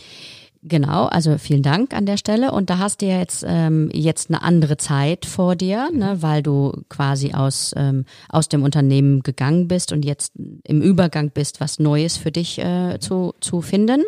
Genau, 0.64 1.06
also 1.06 1.38
vielen 1.38 1.64
Dank 1.64 1.92
an 1.92 2.06
der 2.06 2.16
Stelle. 2.16 2.52
Und 2.52 2.70
da 2.70 2.78
hast 2.78 3.02
du 3.02 3.06
ja 3.06 3.18
jetzt, 3.18 3.44
ähm, 3.44 3.90
jetzt 3.92 4.30
eine 4.30 4.42
andere 4.42 4.76
Zeit 4.76 5.26
vor 5.26 5.56
dir, 5.56 5.90
ne, 5.92 6.18
weil 6.20 6.40
du 6.40 6.84
quasi 6.88 7.32
aus, 7.32 7.72
ähm, 7.76 8.04
aus 8.28 8.48
dem 8.48 8.62
Unternehmen 8.62 9.24
gegangen 9.24 9.66
bist 9.66 9.90
und 9.90 10.04
jetzt 10.04 10.32
im 10.62 10.80
Übergang 10.80 11.30
bist, 11.30 11.60
was 11.60 11.80
Neues 11.80 12.16
für 12.16 12.30
dich 12.30 12.60
äh, 12.60 12.98
zu, 13.00 13.34
zu 13.40 13.60
finden. 13.60 14.04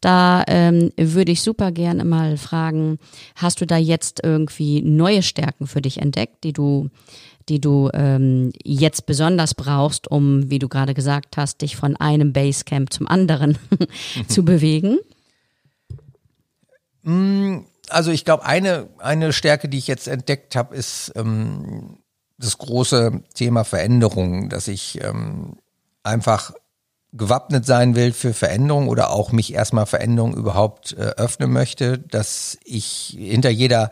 Da 0.00 0.44
ähm, 0.46 0.90
würde 0.96 1.32
ich 1.32 1.42
super 1.42 1.72
gerne 1.72 2.04
mal 2.04 2.36
fragen, 2.36 2.98
hast 3.34 3.60
du 3.60 3.66
da 3.66 3.76
jetzt 3.76 4.20
irgendwie 4.22 4.82
neue 4.82 5.22
Stärken 5.22 5.66
für 5.66 5.80
dich 5.80 6.00
entdeckt, 6.00 6.44
die 6.44 6.52
du 6.52 6.90
die 7.48 7.60
du 7.60 7.90
ähm, 7.94 8.52
jetzt 8.64 9.06
besonders 9.06 9.54
brauchst, 9.54 10.10
um, 10.10 10.50
wie 10.50 10.58
du 10.58 10.68
gerade 10.68 10.94
gesagt 10.94 11.36
hast, 11.36 11.62
dich 11.62 11.76
von 11.76 11.96
einem 11.96 12.32
Basecamp 12.32 12.92
zum 12.92 13.06
anderen 13.06 13.56
zu 14.28 14.44
bewegen? 14.44 14.98
Mm, 17.02 17.58
also 17.88 18.10
ich 18.10 18.24
glaube, 18.24 18.44
eine, 18.44 18.88
eine 18.98 19.32
Stärke, 19.32 19.68
die 19.68 19.78
ich 19.78 19.86
jetzt 19.86 20.08
entdeckt 20.08 20.56
habe, 20.56 20.74
ist 20.74 21.12
ähm, 21.14 21.98
das 22.38 22.58
große 22.58 23.22
Thema 23.34 23.64
Veränderung, 23.64 24.48
dass 24.48 24.66
ich 24.66 25.02
ähm, 25.02 25.56
einfach 26.02 26.52
gewappnet 27.16 27.66
sein 27.66 27.94
will 27.94 28.12
für 28.12 28.34
Veränderung 28.34 28.88
oder 28.88 29.10
auch 29.10 29.32
mich 29.32 29.54
erstmal 29.54 29.86
Veränderung 29.86 30.34
überhaupt 30.34 30.92
äh, 30.92 31.02
öffnen 31.02 31.52
möchte, 31.52 31.98
dass 31.98 32.58
ich 32.64 33.16
hinter 33.18 33.50
jeder 33.50 33.90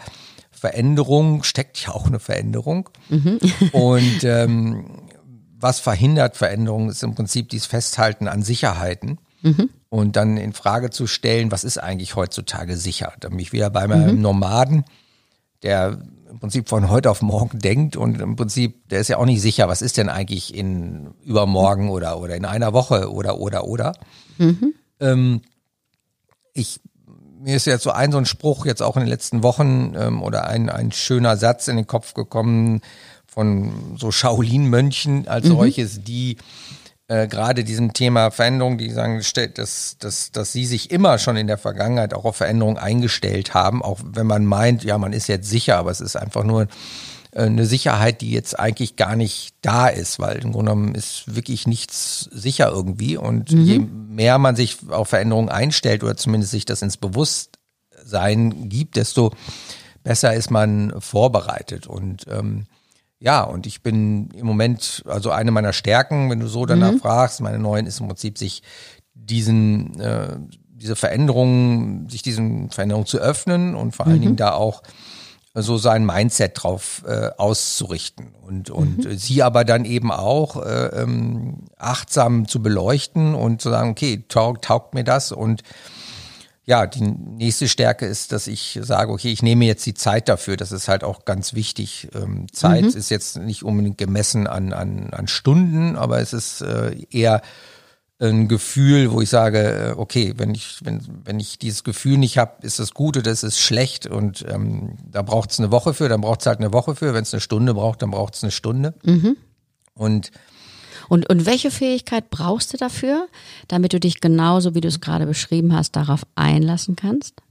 Veränderung 0.51 1.43
steckt 1.43 1.79
ja 1.85 1.93
auch 1.93 2.07
eine 2.07 2.21
Veränderung. 2.21 2.89
Mhm. 3.09 3.39
Und 3.73 4.25
ähm, 4.25 4.87
was 5.59 5.81
verhindert 5.81 6.37
Veränderung, 6.37 6.91
ist 6.91 7.03
im 7.03 7.15
Prinzip 7.15 7.49
dieses 7.49 7.67
Festhalten 7.67 8.29
an 8.29 8.43
Sicherheiten. 8.43 9.19
Mhm. 9.43 9.71
Und 9.89 10.17
dann 10.17 10.37
in 10.37 10.53
Frage 10.53 10.91
zu 10.91 11.07
stellen, 11.07 11.53
was 11.53 11.65
ist 11.65 11.79
eigentlich 11.79 12.17
heutzutage 12.17 12.77
sicher? 12.77 13.13
Da 13.21 13.29
bin 13.29 13.39
ich 13.39 13.53
wieder 13.53 13.71
bei 13.71 13.87
meinem 13.87 14.17
mhm. 14.17 14.23
Nomaden, 14.23 14.85
der 15.63 15.99
im 16.35 16.41
Prinzip 16.41 16.69
von 16.69 16.91
heute 16.91 17.11
auf 17.11 17.23
morgen 17.23 17.61
denkt 17.61 17.97
und 17.97 18.21
im 18.21 18.35
Prinzip, 18.35 18.89
der 18.89 19.01
ist 19.01 19.07
ja 19.07 19.19
auch 19.19 19.25
nicht 19.25 19.41
sicher, 19.41 19.69
was 19.69 19.83
ist 19.83 19.97
denn 19.97 20.09
eigentlich 20.09 20.53
in 20.53 21.15
übermorgen 21.23 21.91
oder, 21.91 22.19
oder 22.19 22.35
in 22.35 22.45
einer 22.45 22.73
Woche 22.73 23.13
oder, 23.13 23.39
oder, 23.39 23.65
oder. 23.69 23.95
Mhm. 24.39 24.75
Ähm, 24.99 25.43
ich, 26.53 26.81
mir 27.41 27.55
ist 27.55 27.67
jetzt 27.67 27.85
so 27.85 27.93
ein, 27.93 28.11
so 28.11 28.19
ein 28.19 28.27
Spruch 28.27 28.67
jetzt 28.67 28.83
auch 28.83 28.97
in 28.97 29.03
den 29.03 29.09
letzten 29.09 29.45
Wochen 29.45 29.95
ähm, 29.97 30.25
oder 30.25 30.49
ein, 30.49 30.71
ein 30.71 30.91
schöner 30.91 31.37
Satz 31.37 31.69
in 31.69 31.77
den 31.77 31.87
Kopf 31.87 32.15
gekommen 32.15 32.81
von 33.27 33.97
so 33.97 34.11
Shaolin-Mönchen 34.11 35.29
als 35.29 35.47
mhm. 35.47 35.53
solches, 35.53 36.03
die 36.03 36.37
äh, 37.09 37.29
gerade 37.29 37.65
diesem 37.65 37.93
Thema 37.93 38.31
Veränderung, 38.31 38.79
die 38.79 38.91
sagen, 38.91 39.23
dass, 39.55 39.97
dass, 39.99 40.33
dass 40.33 40.53
sie 40.53 40.65
sich 40.65 40.91
immer 40.91 41.19
schon 41.19 41.37
in 41.37 41.47
der 41.47 41.59
Vergangenheit 41.59 42.15
auch 42.15 42.25
auf 42.25 42.37
Veränderung 42.37 42.79
eingestellt 42.79 43.53
haben, 43.53 43.83
auch 43.83 44.01
wenn 44.03 44.27
man 44.27 44.47
meint, 44.47 44.85
ja, 44.85 44.97
man 44.97 45.13
ist 45.13 45.27
jetzt 45.27 45.49
sicher, 45.49 45.77
aber 45.77 45.91
es 45.91 46.01
ist 46.01 46.17
einfach 46.17 46.45
nur 46.45 46.67
äh, 47.33 47.43
eine 47.43 47.67
Sicherheit, 47.67 48.23
die 48.23 48.31
jetzt 48.31 48.59
eigentlich 48.59 48.97
gar 48.97 49.17
nicht 49.17 49.55
da 49.61 49.89
ist, 49.89 50.19
weil 50.19 50.37
im 50.39 50.53
Grunde 50.53 50.73
genommen 50.73 50.95
ist 50.95 51.35
wirklich 51.35 51.67
nichts 51.67 52.29
sicher 52.33 52.71
irgendwie. 52.71 53.19
Und 53.19 53.53
mhm. 53.53 53.65
je 53.65 53.79
mehr 53.81 54.39
man 54.39 54.57
sich 54.57 54.79
auf 54.89 55.09
Veränderungen 55.09 55.51
einstellt 55.51 56.03
oder 56.05 56.17
zumindest 56.17 56.53
sich 56.53 56.65
das 56.65 56.81
ins 56.81 56.97
Bewusstsein 56.97 58.69
gibt, 58.71 58.97
desto 58.97 59.33
besser 60.05 60.33
ist 60.33 60.51
man 60.51 60.95
vorbereitet. 61.01 61.87
Und 61.87 62.27
ähm, 62.31 62.67
ja, 63.19 63.43
und 63.43 63.67
ich 63.67 63.83
bin 63.83 64.31
im 64.31 64.47
Moment, 64.47 65.03
also 65.07 65.31
eine 65.31 65.51
meiner 65.51 65.73
Stärken, 65.73 66.31
wenn 66.31 66.41
du 66.41 66.47
so 66.47 66.67
danach 66.67 66.93
mhm. 66.93 66.99
fragst, 66.99 67.41
meine 67.41 67.59
neuen 67.59 67.87
ist 67.87 68.01
im 68.01 68.09
Prinzip, 68.09 68.39
sich 68.39 68.63
diesen, 69.15 69.99
äh, 70.01 70.37
diese 70.75 70.97
Veränderungen, 70.97 72.09
sich 72.09 72.23
diesen 72.23 72.71
Veränderungen 72.71 73.07
zu 73.07 73.19
öffnen 73.19 73.75
und 73.75 73.95
vor 73.97 74.07
allen 74.07 74.19
mhm. 74.19 74.23
Dingen 74.23 74.37
da 74.37 74.53
auch 74.53 74.83
so 75.55 75.79
sein 75.79 76.05
Mindset 76.05 76.63
drauf 76.63 77.05
äh, 77.07 77.31
auszurichten 77.37 78.35
und 78.43 78.71
und 78.71 79.05
mhm. 79.05 79.17
sie 79.17 79.43
aber 79.43 79.65
dann 79.65 79.85
eben 79.85 80.11
auch 80.11 80.57
äh, 80.57 80.87
ähm, 81.03 81.67
achtsam 81.79 82.49
zu 82.49 82.61
beleuchten 82.61 83.37
und 83.37 83.63
zu 83.63 83.71
sagen, 83.71 83.91
okay, 83.91 84.25
taugt, 84.29 84.65
taugt 84.65 84.95
mir 84.95 85.05
das 85.05 85.31
und 85.31 85.63
ja, 86.67 86.87
die 86.87 87.03
nächste 87.03 87.69
Stärke 87.69 88.07
ist, 88.07 88.33
dass 88.33 88.47
ich 88.47 88.79
sage, 88.83 89.13
okay, 89.13 89.31
ich 89.31 89.43
nehme 89.43 89.67
jetzt 89.67 89.85
die 89.85 89.95
Zeit 89.95 90.29
dafür. 90.29 90.57
Das 90.57 90.73
ist 90.73 90.89
halt 90.89 91.05
auch 91.05 91.27
ganz 91.27 91.53
wichtig. 91.53 92.09
Ähm, 92.15 92.47
Zeit 92.53 92.83
mhm. 92.83 92.89
ist 92.89 93.11
jetzt 93.11 93.37
nicht 93.37 93.63
unbedingt 93.63 93.99
gemessen 93.99 94.47
an, 94.47 94.73
an, 94.73 95.11
an 95.13 95.29
Stunden, 95.29 95.97
aber 95.97 96.21
es 96.21 96.33
ist 96.33 96.63
äh, 96.63 96.97
eher 97.11 97.43
ein 98.19 98.49
Gefühl, 98.49 99.13
wo 99.13 99.21
ich 99.21 99.29
sage, 99.29 99.59
äh, 99.59 99.95
okay, 99.99 100.35
wenn 100.37 100.55
ich, 100.55 100.79
wenn, 100.85 101.03
wenn 101.25 101.39
ich 101.39 101.59
dieses 101.59 101.85
Gefühl 101.85 102.17
nicht 102.17 102.39
habe, 102.39 102.65
ist 102.65 102.79
es 102.79 102.95
gut 102.95 103.19
oder 103.19 103.31
ist 103.31 103.43
es 103.43 103.61
schlecht 103.61 104.07
und 104.07 104.45
ähm, 104.49 104.97
da 105.05 105.23
braucht 105.23 105.51
es 105.51 105.59
eine 105.59 105.71
Woche 105.71 105.93
für, 105.93 106.09
dann 106.09 106.23
braucht 106.23 106.41
es 106.41 106.47
halt 106.47 106.61
eine 106.61 106.73
Woche 106.73 106.95
für. 106.95 107.13
Wenn 107.13 107.25
es 107.25 107.35
eine 107.35 107.41
Stunde 107.41 107.75
braucht, 107.75 108.01
dann 108.01 108.11
braucht 108.11 108.37
es 108.37 108.43
eine 108.43 108.53
Stunde. 108.53 108.95
Mhm. 109.03 109.37
Und 109.95 110.31
und, 111.09 111.29
und 111.29 111.47
welche 111.47 111.71
Fähigkeit 111.71 112.31
brauchst 112.31 112.73
du 112.73 112.77
dafür, 112.77 113.29
damit 113.69 113.93
du 113.93 114.01
dich 114.01 114.21
genauso, 114.21 114.75
wie 114.75 114.81
du 114.81 114.89
es 114.89 115.01
gerade 115.01 115.27
beschrieben 115.27 115.75
hast, 115.75 115.97
darauf 115.97 116.27
einlassen 116.35 116.97
kannst? 116.97 117.43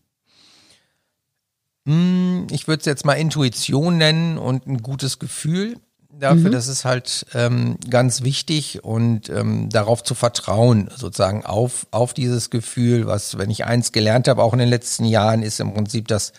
Hm, 1.86 2.48
ich 2.50 2.68
würde 2.68 2.80
es 2.80 2.86
jetzt 2.86 3.06
mal 3.06 3.14
Intuition 3.14 3.98
nennen 3.98 4.38
und 4.38 4.68
ein 4.68 4.82
gutes 4.82 5.20
Gefühl. 5.20 5.78
dafür, 6.12 6.50
mhm. 6.50 6.54
das 6.54 6.68
ist 6.68 6.86
halt 6.86 7.26
ähm, 7.34 7.78
ganz 7.90 8.22
wichtig 8.22 8.84
und 8.84 9.30
ähm, 9.30 9.70
darauf 9.70 10.04
zu 10.04 10.16
vertrauen, 10.16 10.90
sozusagen 10.96 11.46
auf, 11.46 11.88
auf 11.92 12.14
dieses 12.14 12.50
Gefühl, 12.50 13.08
was, 13.08 13.38
wenn 13.38 13.50
ich 13.50 13.66
eins 13.66 13.92
gelernt 13.92 14.28
habe, 14.28 14.44
auch 14.44 14.54
in 14.54 14.60
den 14.60 14.70
letzten 14.70 15.06
Jahren, 15.06 15.42
ist 15.42 15.60
im 15.60 15.74
Prinzip, 15.74 16.08
dass 16.08 16.32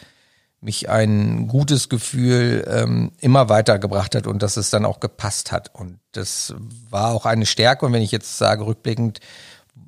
mich 0.65 0.89
ein 0.89 1.47
gutes 1.47 1.89
Gefühl 1.89 2.65
ähm, 2.69 3.13
immer 3.21 3.49
weitergebracht 3.49 4.15
hat 4.15 4.27
und 4.27 4.43
dass 4.43 4.57
es 4.57 4.71
dann 4.71 4.85
auch 4.85 4.99
gepasst 4.99 5.53
hat. 5.53 5.71
Und 5.75 5.99
das 6.13 6.55
war 6.91 7.13
auch 7.13 7.27
eine 7.27 7.47
Stärke. 7.47 7.87
Und 7.87 7.93
wenn 7.93 8.03
ich 8.03 8.13
jetzt 8.13 8.39
sage, 8.39 8.67
rückblickend, 8.67 9.21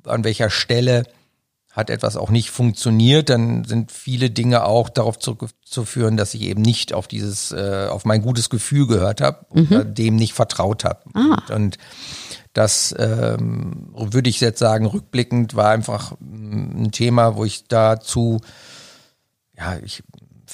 an 0.05 0.23
welcher 0.23 0.49
Stelle 0.49 1.03
hat 1.71 1.89
etwas 1.89 2.15
auch 2.17 2.29
nicht 2.29 2.49
funktioniert, 2.49 3.29
dann 3.29 3.63
sind 3.63 3.91
viele 3.91 4.29
Dinge 4.29 4.65
auch 4.65 4.89
darauf 4.89 5.19
zurückzuführen, 5.19 6.17
dass 6.17 6.33
ich 6.33 6.41
eben 6.41 6.61
nicht 6.61 6.93
auf 6.93 7.07
dieses, 7.07 7.51
äh, 7.51 7.87
auf 7.89 8.03
mein 8.05 8.21
gutes 8.21 8.49
Gefühl 8.49 8.87
gehört 8.87 9.21
habe 9.21 9.45
mhm. 9.53 9.67
oder 9.67 9.85
dem 9.85 10.15
nicht 10.15 10.33
vertraut 10.33 10.83
habe. 10.83 11.01
Ah. 11.13 11.41
Und, 11.49 11.51
und 11.51 11.77
das 12.53 12.95
ähm, 12.97 13.89
würde 13.93 14.29
ich 14.29 14.41
jetzt 14.41 14.57
sagen, 14.57 14.87
rückblickend 14.87 15.55
war 15.55 15.69
einfach 15.69 16.13
ein 16.19 16.91
Thema, 16.91 17.35
wo 17.35 17.45
ich 17.45 17.67
dazu, 17.67 18.41
ja, 19.55 19.77
ich 19.83 20.03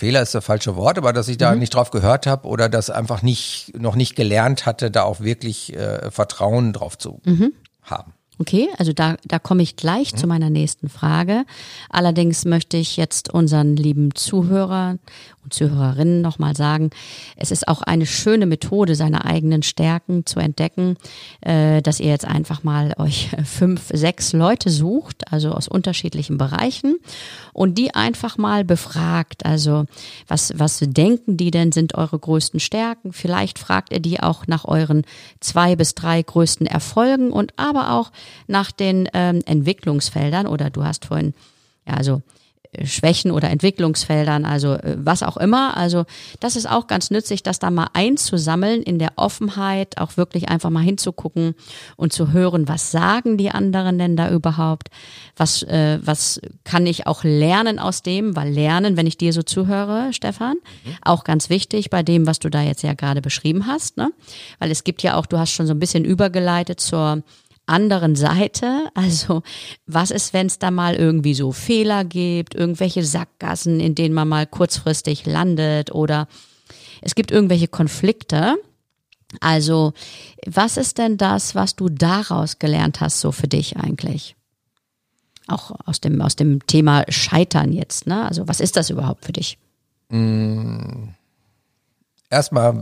Fehler 0.03 0.21
ist 0.21 0.35
das 0.35 0.43
falsche 0.43 0.75
Wort, 0.75 0.97
aber 0.97 1.13
dass 1.13 1.29
ich 1.29 1.37
da 1.37 1.53
mhm. 1.53 1.59
nicht 1.59 1.75
drauf 1.75 1.89
gehört 1.89 2.27
habe 2.27 2.45
oder 2.49 2.67
das 2.67 2.89
einfach 2.89 3.21
nicht 3.21 3.71
noch 3.79 3.95
nicht 3.95 4.17
gelernt 4.17 4.65
hatte, 4.65 4.91
da 4.91 5.03
auch 5.03 5.21
wirklich 5.21 5.73
äh, 5.77 6.11
Vertrauen 6.11 6.73
drauf 6.73 6.97
zu 6.97 7.21
mhm. 7.23 7.53
haben. 7.83 8.11
Okay, 8.37 8.67
also 8.77 8.91
da, 8.91 9.15
da 9.23 9.39
komme 9.39 9.63
ich 9.63 9.77
gleich 9.77 10.11
mhm. 10.11 10.17
zu 10.17 10.27
meiner 10.27 10.49
nächsten 10.49 10.89
Frage. 10.89 11.45
Allerdings 11.89 12.43
möchte 12.43 12.75
ich 12.75 12.97
jetzt 12.97 13.33
unseren 13.33 13.77
lieben 13.77 14.13
Zuhörern 14.13 14.99
und 15.43 15.53
Zuhörerinnen 15.53 16.21
nochmal 16.21 16.55
sagen, 16.55 16.89
es 17.35 17.51
ist 17.51 17.67
auch 17.67 17.81
eine 17.81 18.05
schöne 18.05 18.45
Methode, 18.45 18.95
seine 18.95 19.25
eigenen 19.25 19.63
Stärken 19.63 20.25
zu 20.25 20.39
entdecken, 20.39 20.97
äh, 21.41 21.81
dass 21.81 21.99
ihr 21.99 22.09
jetzt 22.09 22.25
einfach 22.25 22.63
mal 22.63 22.93
euch 22.97 23.29
fünf, 23.43 23.89
sechs 23.93 24.33
Leute 24.33 24.69
sucht, 24.69 25.31
also 25.31 25.51
aus 25.51 25.67
unterschiedlichen 25.67 26.37
Bereichen 26.37 26.97
und 27.51 27.77
die 27.77 27.93
einfach 27.93 28.37
mal 28.37 28.63
befragt. 28.63 29.45
Also 29.45 29.85
was, 30.27 30.53
was 30.55 30.79
denken 30.79 31.37
die 31.37 31.51
denn 31.51 31.71
sind 31.71 31.95
eure 31.95 32.17
größten 32.17 32.59
Stärken? 32.59 33.13
Vielleicht 33.13 33.59
fragt 33.59 33.91
ihr 33.91 33.99
die 33.99 34.21
auch 34.21 34.47
nach 34.47 34.65
euren 34.65 35.03
zwei 35.39 35.75
bis 35.75 35.95
drei 35.95 36.21
größten 36.21 36.67
Erfolgen 36.67 37.31
und 37.31 37.53
aber 37.57 37.91
auch 37.93 38.11
nach 38.47 38.71
den 38.71 39.09
ähm, 39.13 39.41
Entwicklungsfeldern 39.45 40.47
oder 40.47 40.69
du 40.69 40.83
hast 40.83 41.05
vorhin 41.05 41.33
ja, 41.85 41.95
also 41.95 42.21
Schwächen 42.83 43.31
oder 43.31 43.49
Entwicklungsfeldern, 43.49 44.45
also 44.45 44.73
äh, 44.73 44.95
was 44.97 45.23
auch 45.23 45.37
immer. 45.37 45.77
Also 45.77 46.05
das 46.39 46.55
ist 46.55 46.69
auch 46.69 46.87
ganz 46.87 47.11
nützlich, 47.11 47.43
das 47.43 47.59
da 47.59 47.71
mal 47.71 47.87
einzusammeln 47.93 48.81
in 48.81 48.99
der 48.99 49.13
Offenheit, 49.15 49.97
auch 49.97 50.17
wirklich 50.17 50.49
einfach 50.49 50.69
mal 50.69 50.83
hinzugucken 50.83 51.55
und 51.95 52.13
zu 52.13 52.31
hören, 52.31 52.67
was 52.67 52.91
sagen 52.91 53.37
die 53.37 53.51
anderen 53.51 53.97
denn 53.97 54.15
da 54.15 54.29
überhaupt? 54.29 54.89
Was, 55.35 55.63
äh, 55.63 55.99
was 56.03 56.41
kann 56.63 56.85
ich 56.85 57.07
auch 57.07 57.23
lernen 57.23 57.79
aus 57.79 58.01
dem? 58.01 58.35
Weil 58.35 58.51
lernen, 58.51 58.97
wenn 58.97 59.07
ich 59.07 59.17
dir 59.17 59.33
so 59.33 59.43
zuhöre, 59.43 60.13
Stefan, 60.13 60.57
mhm. 60.83 60.95
auch 61.03 61.23
ganz 61.23 61.49
wichtig 61.49 61.89
bei 61.89 62.03
dem, 62.03 62.27
was 62.27 62.39
du 62.39 62.49
da 62.49 62.61
jetzt 62.61 62.83
ja 62.83 62.93
gerade 62.93 63.21
beschrieben 63.21 63.67
hast, 63.67 63.97
ne? 63.97 64.11
Weil 64.59 64.71
es 64.71 64.83
gibt 64.83 65.03
ja 65.03 65.15
auch, 65.15 65.25
du 65.25 65.37
hast 65.37 65.51
schon 65.51 65.67
so 65.67 65.73
ein 65.73 65.79
bisschen 65.79 66.05
übergeleitet 66.05 66.79
zur 66.79 67.23
anderen 67.65 68.15
Seite. 68.15 68.89
Also 68.93 69.43
was 69.85 70.11
ist, 70.11 70.33
wenn 70.33 70.47
es 70.47 70.59
da 70.59 70.71
mal 70.71 70.95
irgendwie 70.95 71.33
so 71.33 71.51
Fehler 71.51 72.03
gibt, 72.03 72.55
irgendwelche 72.55 73.03
Sackgassen, 73.03 73.79
in 73.79 73.95
denen 73.95 74.13
man 74.13 74.27
mal 74.27 74.45
kurzfristig 74.45 75.25
landet 75.25 75.91
oder 75.91 76.27
es 77.01 77.15
gibt 77.15 77.31
irgendwelche 77.31 77.67
Konflikte. 77.67 78.55
Also 79.39 79.93
was 80.45 80.77
ist 80.77 80.97
denn 80.97 81.17
das, 81.17 81.55
was 81.55 81.75
du 81.75 81.89
daraus 81.89 82.59
gelernt 82.59 83.01
hast, 83.01 83.19
so 83.19 83.31
für 83.31 83.47
dich 83.47 83.77
eigentlich? 83.77 84.35
Auch 85.47 85.71
aus 85.85 85.99
dem, 85.99 86.21
aus 86.21 86.35
dem 86.35 86.65
Thema 86.67 87.03
Scheitern 87.09 87.73
jetzt, 87.73 88.07
ne? 88.07 88.25
Also 88.25 88.47
was 88.47 88.59
ist 88.59 88.77
das 88.77 88.89
überhaupt 88.89 89.25
für 89.25 89.33
dich? 89.33 89.57
Mm. 90.09 91.09
Erstmal 92.29 92.79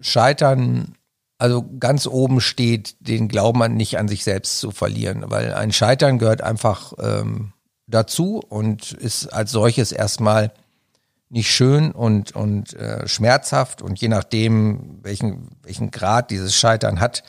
Scheitern 0.00 0.94
also 1.38 1.64
ganz 1.78 2.06
oben 2.06 2.40
steht, 2.40 2.96
den 3.00 3.28
Glauben 3.28 3.62
an 3.62 3.74
nicht 3.74 3.98
an 3.98 4.08
sich 4.08 4.24
selbst 4.24 4.58
zu 4.58 4.70
verlieren, 4.70 5.24
weil 5.26 5.52
ein 5.54 5.72
Scheitern 5.72 6.18
gehört 6.18 6.42
einfach 6.42 6.94
ähm, 6.98 7.52
dazu 7.86 8.42
und 8.48 8.92
ist 8.92 9.28
als 9.28 9.50
solches 9.50 9.92
erstmal 9.92 10.52
nicht 11.28 11.50
schön 11.50 11.92
und, 11.92 12.34
und 12.34 12.74
äh, 12.74 13.06
schmerzhaft 13.06 13.82
und 13.82 14.00
je 14.00 14.08
nachdem, 14.08 15.00
welchen, 15.02 15.48
welchen 15.62 15.90
Grad 15.90 16.30
dieses 16.30 16.54
Scheitern 16.54 17.00
hat, 17.00 17.22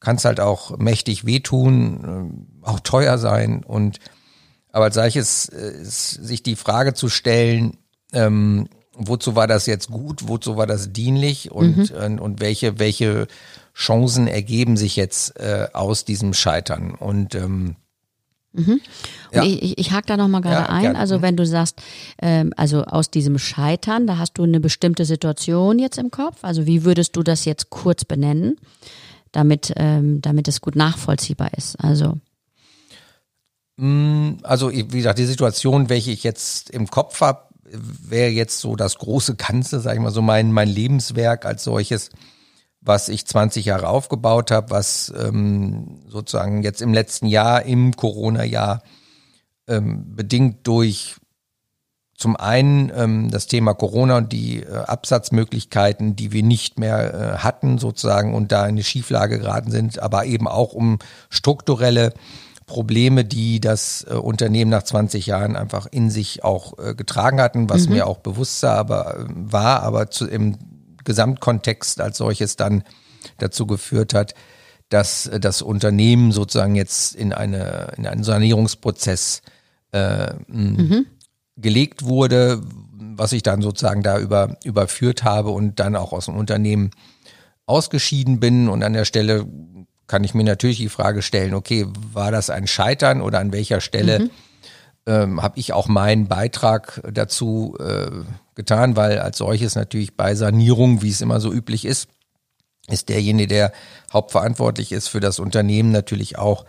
kann 0.00 0.16
es 0.16 0.24
halt 0.24 0.40
auch 0.40 0.78
mächtig 0.78 1.26
wehtun, 1.26 2.46
äh, 2.62 2.66
auch 2.66 2.80
teuer 2.80 3.18
sein 3.18 3.64
und 3.64 3.98
aber 4.70 4.86
als 4.86 4.94
solches 4.94 5.48
äh, 5.50 5.82
ist, 5.82 6.12
sich 6.12 6.42
die 6.42 6.56
Frage 6.56 6.94
zu 6.94 7.08
stellen, 7.08 7.76
ähm, 8.12 8.68
wozu 9.08 9.36
war 9.36 9.46
das 9.46 9.66
jetzt 9.66 9.90
gut, 9.90 10.28
wozu 10.28 10.56
war 10.56 10.66
das 10.66 10.92
dienlich 10.92 11.50
und, 11.50 11.90
mhm. 11.90 11.96
und, 11.96 12.18
und, 12.20 12.40
welche, 12.40 12.78
welche 12.78 13.26
Chancen 13.74 14.26
ergeben 14.26 14.76
sich 14.76 14.96
jetzt 14.96 15.38
äh, 15.38 15.68
aus 15.72 16.04
diesem 16.04 16.34
Scheitern. 16.34 16.94
Und 16.94 17.34
ähm, 17.34 17.76
Mhm. 18.52 18.80
Ja. 19.32 19.44
ich, 19.44 19.78
ich 19.78 19.92
hake 19.92 20.06
da 20.06 20.16
nochmal 20.16 20.42
gerade 20.42 20.68
ja, 20.68 20.68
ein. 20.68 20.82
Gerne. 20.82 20.98
Also 20.98 21.18
mhm. 21.18 21.22
wenn 21.22 21.36
du 21.36 21.46
sagst, 21.46 21.80
ähm, 22.20 22.52
also 22.56 22.84
aus 22.84 23.10
diesem 23.10 23.38
Scheitern, 23.38 24.06
da 24.06 24.18
hast 24.18 24.34
du 24.34 24.42
eine 24.42 24.60
bestimmte 24.60 25.04
Situation 25.04 25.78
jetzt 25.78 25.98
im 25.98 26.10
Kopf. 26.10 26.38
Also 26.42 26.66
wie 26.66 26.84
würdest 26.84 27.16
du 27.16 27.22
das 27.22 27.44
jetzt 27.44 27.70
kurz 27.70 28.04
benennen, 28.04 28.58
damit, 29.32 29.72
ähm, 29.76 30.20
damit 30.20 30.48
es 30.48 30.60
gut 30.60 30.76
nachvollziehbar 30.76 31.54
ist? 31.56 31.76
Also 31.82 32.18
mm, 33.76 34.32
also 34.42 34.70
wie 34.70 34.84
gesagt, 34.84 35.18
die 35.18 35.24
Situation, 35.24 35.88
welche 35.88 36.10
ich 36.10 36.22
jetzt 36.22 36.68
im 36.70 36.88
Kopf 36.88 37.22
habe, 37.22 37.44
wäre 37.72 38.30
jetzt 38.30 38.60
so 38.60 38.76
das 38.76 38.98
große 38.98 39.36
Ganze, 39.36 39.80
sage 39.80 39.96
ich 39.96 40.02
mal, 40.02 40.10
so 40.10 40.22
mein, 40.22 40.52
mein 40.52 40.68
Lebenswerk 40.68 41.44
als 41.46 41.64
solches, 41.64 42.10
was 42.80 43.08
ich 43.08 43.26
20 43.26 43.64
Jahre 43.64 43.88
aufgebaut 43.88 44.50
habe, 44.50 44.70
was 44.70 45.12
ähm, 45.16 46.00
sozusagen 46.08 46.62
jetzt 46.62 46.82
im 46.82 46.92
letzten 46.92 47.26
Jahr, 47.26 47.64
im 47.64 47.94
Corona-Jahr, 47.96 48.82
ähm, 49.68 50.14
bedingt 50.16 50.66
durch 50.66 51.16
zum 52.22 52.36
einen 52.36 52.92
ähm, 52.94 53.30
das 53.30 53.48
Thema 53.48 53.74
Corona 53.74 54.18
und 54.18 54.32
die 54.32 54.62
äh, 54.62 54.72
Absatzmöglichkeiten, 54.72 56.14
die 56.14 56.30
wir 56.30 56.44
nicht 56.44 56.78
mehr 56.78 57.14
äh, 57.14 57.38
hatten 57.38 57.78
sozusagen 57.78 58.34
und 58.34 58.52
da 58.52 58.62
in 58.64 58.70
eine 58.70 58.84
Schieflage 58.84 59.40
geraten 59.40 59.72
sind, 59.72 59.98
aber 59.98 60.24
eben 60.24 60.46
auch 60.46 60.72
um 60.72 60.98
strukturelle 61.30 62.12
Probleme, 62.66 63.24
die 63.24 63.60
das 63.60 64.06
äh, 64.08 64.14
Unternehmen 64.14 64.70
nach 64.70 64.82
20 64.82 65.26
Jahren 65.26 65.56
einfach 65.56 65.86
in 65.86 66.10
sich 66.10 66.44
auch 66.44 66.78
äh, 66.78 66.94
getragen 66.94 67.40
hatten, 67.40 67.68
was 67.68 67.86
mhm. 67.86 67.94
mir 67.94 68.06
auch 68.06 68.18
bewusst 68.18 68.62
war, 68.62 68.76
aber, 68.76 69.18
äh, 69.18 69.24
war, 69.28 69.82
aber 69.82 70.10
zu, 70.10 70.26
im 70.26 70.58
Gesamtkontext 71.04 72.00
als 72.00 72.18
solches 72.18 72.56
dann 72.56 72.84
dazu 73.38 73.66
geführt 73.66 74.14
hat, 74.14 74.34
dass 74.88 75.26
äh, 75.26 75.40
das 75.40 75.62
Unternehmen 75.62 76.32
sozusagen 76.32 76.74
jetzt 76.74 77.14
in, 77.14 77.32
eine, 77.32 77.92
in 77.96 78.06
einen 78.06 78.24
Sanierungsprozess 78.24 79.42
äh, 79.92 80.34
mhm. 80.46 81.06
gelegt 81.56 82.04
wurde, 82.04 82.60
was 82.92 83.32
ich 83.32 83.42
dann 83.42 83.62
sozusagen 83.62 84.02
da 84.02 84.18
über, 84.18 84.56
überführt 84.64 85.24
habe 85.24 85.50
und 85.50 85.80
dann 85.80 85.96
auch 85.96 86.12
aus 86.12 86.26
dem 86.26 86.36
Unternehmen 86.36 86.90
ausgeschieden 87.66 88.40
bin 88.40 88.68
und 88.68 88.82
an 88.82 88.92
der 88.92 89.04
Stelle 89.04 89.46
kann 90.06 90.24
ich 90.24 90.34
mir 90.34 90.44
natürlich 90.44 90.78
die 90.78 90.88
Frage 90.88 91.22
stellen, 91.22 91.54
okay, 91.54 91.86
war 92.12 92.30
das 92.30 92.50
ein 92.50 92.66
Scheitern 92.66 93.20
oder 93.20 93.38
an 93.40 93.52
welcher 93.52 93.80
Stelle 93.80 94.20
mhm. 94.20 94.30
ähm, 95.06 95.42
habe 95.42 95.58
ich 95.58 95.72
auch 95.72 95.88
meinen 95.88 96.28
Beitrag 96.28 97.00
dazu 97.12 97.76
äh, 97.80 98.10
getan, 98.54 98.96
weil 98.96 99.18
als 99.18 99.38
solches 99.38 99.74
natürlich 99.74 100.16
bei 100.16 100.34
Sanierung, 100.34 101.02
wie 101.02 101.10
es 101.10 101.20
immer 101.20 101.40
so 101.40 101.52
üblich 101.52 101.84
ist, 101.84 102.08
ist 102.88 103.08
derjenige, 103.08 103.46
der 103.46 103.72
hauptverantwortlich 104.12 104.92
ist 104.92 105.08
für 105.08 105.20
das 105.20 105.38
Unternehmen, 105.38 105.92
natürlich 105.92 106.38
auch 106.38 106.64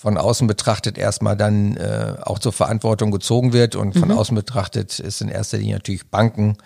von 0.00 0.16
außen 0.16 0.46
betrachtet 0.46 0.96
erstmal 0.96 1.36
dann 1.36 1.76
äh, 1.76 2.14
auch 2.22 2.38
zur 2.38 2.54
Verantwortung 2.54 3.10
gezogen 3.10 3.52
wird 3.52 3.76
und 3.76 3.92
von 3.92 4.08
mhm. 4.08 4.16
außen 4.16 4.34
betrachtet 4.34 4.98
ist 4.98 5.20
in 5.20 5.28
erster 5.28 5.58
Linie 5.58 5.74
natürlich 5.74 6.08
Banken, 6.08 6.56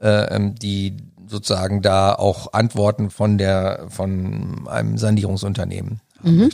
äh, 0.00 0.34
ähm, 0.34 0.56
die 0.56 0.96
sozusagen 1.32 1.82
da 1.82 2.14
auch 2.14 2.52
Antworten 2.52 3.10
von 3.10 3.38
der 3.38 3.86
von 3.88 4.68
einem 4.68 4.98
Sanierungsunternehmen 4.98 6.00
mhm. 6.22 6.50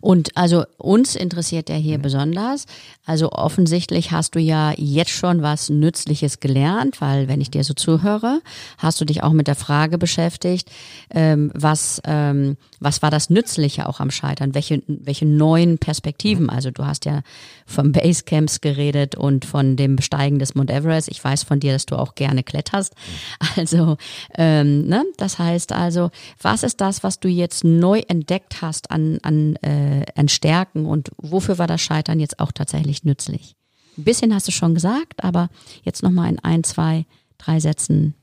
Und 0.00 0.36
also 0.36 0.64
uns 0.78 1.16
interessiert 1.16 1.68
der 1.68 1.76
hier 1.76 1.98
mhm. 1.98 2.02
besonders. 2.02 2.66
Also 3.04 3.32
offensichtlich 3.32 4.12
hast 4.12 4.34
du 4.34 4.38
ja 4.38 4.72
jetzt 4.76 5.10
schon 5.10 5.42
was 5.42 5.68
Nützliches 5.68 6.40
gelernt, 6.40 7.00
weil 7.00 7.28
wenn 7.28 7.40
ich 7.40 7.50
dir 7.50 7.64
so 7.64 7.74
zuhöre, 7.74 8.40
hast 8.78 9.00
du 9.00 9.04
dich 9.04 9.22
auch 9.22 9.32
mit 9.32 9.48
der 9.48 9.54
Frage 9.56 9.98
beschäftigt, 9.98 10.70
ähm, 11.10 11.50
was, 11.54 12.00
ähm, 12.04 12.56
was 12.78 13.02
war 13.02 13.10
das 13.10 13.30
Nützliche 13.30 13.88
auch 13.88 14.00
am 14.00 14.10
Scheitern? 14.10 14.54
Welche, 14.54 14.82
welche 14.86 15.26
neuen 15.26 15.78
Perspektiven? 15.78 16.44
Mhm. 16.44 16.50
Also 16.50 16.70
du 16.70 16.84
hast 16.86 17.04
ja 17.04 17.22
von 17.66 17.92
Basecamps 17.92 18.60
geredet 18.60 19.14
und 19.16 19.44
von 19.44 19.76
dem 19.76 19.96
Besteigen 19.96 20.38
des 20.38 20.54
Mount 20.54 20.70
Everest. 20.70 21.08
Ich 21.08 21.22
weiß 21.22 21.42
von 21.42 21.60
dir, 21.60 21.72
dass 21.72 21.86
du 21.86 21.96
auch 21.96 22.14
gerne 22.14 22.42
kletterst. 22.42 22.94
Mhm. 22.94 23.46
Also, 23.56 23.96
ähm, 24.36 24.86
ne? 24.86 25.04
das 25.16 25.38
heißt 25.38 25.72
also, 25.72 26.10
was 26.40 26.62
ist 26.62 26.80
das, 26.80 27.02
was 27.02 27.20
du 27.20 27.28
jetzt 27.28 27.64
neu 27.64 28.02
entdeckt 28.06 28.60
hast? 28.60 28.76
hast 28.76 28.90
an, 28.90 29.18
an, 29.22 29.56
äh, 29.56 30.04
an 30.14 30.28
Stärken 30.28 30.86
und 30.86 31.10
wofür 31.16 31.58
war 31.58 31.66
das 31.66 31.80
Scheitern 31.80 32.20
jetzt 32.20 32.38
auch 32.38 32.52
tatsächlich 32.52 33.04
nützlich? 33.04 33.56
Ein 33.96 34.04
bisschen 34.04 34.34
hast 34.34 34.46
du 34.48 34.52
schon 34.52 34.74
gesagt, 34.74 35.24
aber 35.24 35.48
jetzt 35.82 36.02
nochmal 36.02 36.28
in 36.28 36.38
ein, 36.40 36.62
zwei, 36.64 37.06
drei 37.38 37.60
Sätzen 37.60 38.14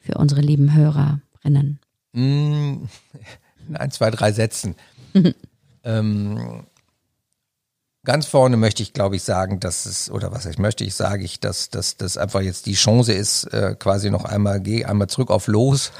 für 0.00 0.14
unsere 0.18 0.42
lieben 0.42 0.74
Hörerinnen. 0.74 1.80
Mm, 2.12 2.84
in 3.68 3.76
ein, 3.76 3.90
zwei, 3.90 4.10
drei 4.10 4.32
Sätzen. 4.32 4.74
ähm, 5.84 6.64
ganz 8.08 8.26
vorne 8.26 8.56
möchte 8.56 8.82
ich, 8.82 8.94
glaube 8.94 9.16
ich, 9.16 9.22
sagen, 9.22 9.60
dass 9.60 9.84
es, 9.84 10.10
oder 10.10 10.32
was 10.32 10.46
ich 10.46 10.58
möchte, 10.58 10.82
ich 10.82 10.94
sage 10.94 11.24
ich, 11.24 11.40
dass 11.40 11.68
das 11.68 12.16
einfach 12.16 12.40
jetzt 12.40 12.64
die 12.64 12.74
Chance 12.74 13.12
ist, 13.12 13.44
äh, 13.52 13.76
quasi 13.78 14.10
noch 14.10 14.24
einmal, 14.24 14.60
geh 14.60 14.86
einmal 14.86 15.08
zurück 15.08 15.30
auf 15.30 15.46
los 15.46 15.92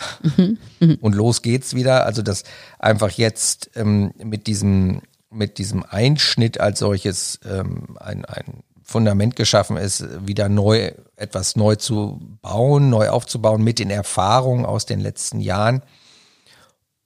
und 1.00 1.14
los 1.14 1.42
geht's 1.42 1.74
wieder. 1.74 2.06
Also 2.06 2.22
dass 2.22 2.44
einfach 2.78 3.10
jetzt 3.10 3.70
ähm, 3.74 4.12
mit 4.22 4.46
diesem, 4.46 5.02
mit 5.30 5.58
diesem 5.58 5.84
Einschnitt 5.84 6.60
als 6.60 6.78
solches 6.78 7.40
ähm, 7.44 7.98
ein, 8.00 8.24
ein 8.24 8.62
Fundament 8.82 9.36
geschaffen 9.36 9.76
ist, 9.76 10.26
wieder 10.26 10.48
neu, 10.48 10.92
etwas 11.16 11.56
neu 11.56 11.76
zu 11.76 12.18
bauen, 12.40 12.88
neu 12.88 13.10
aufzubauen 13.10 13.62
mit 13.62 13.78
den 13.78 13.90
Erfahrungen 13.90 14.64
aus 14.64 14.86
den 14.86 15.00
letzten 15.00 15.40
Jahren 15.40 15.82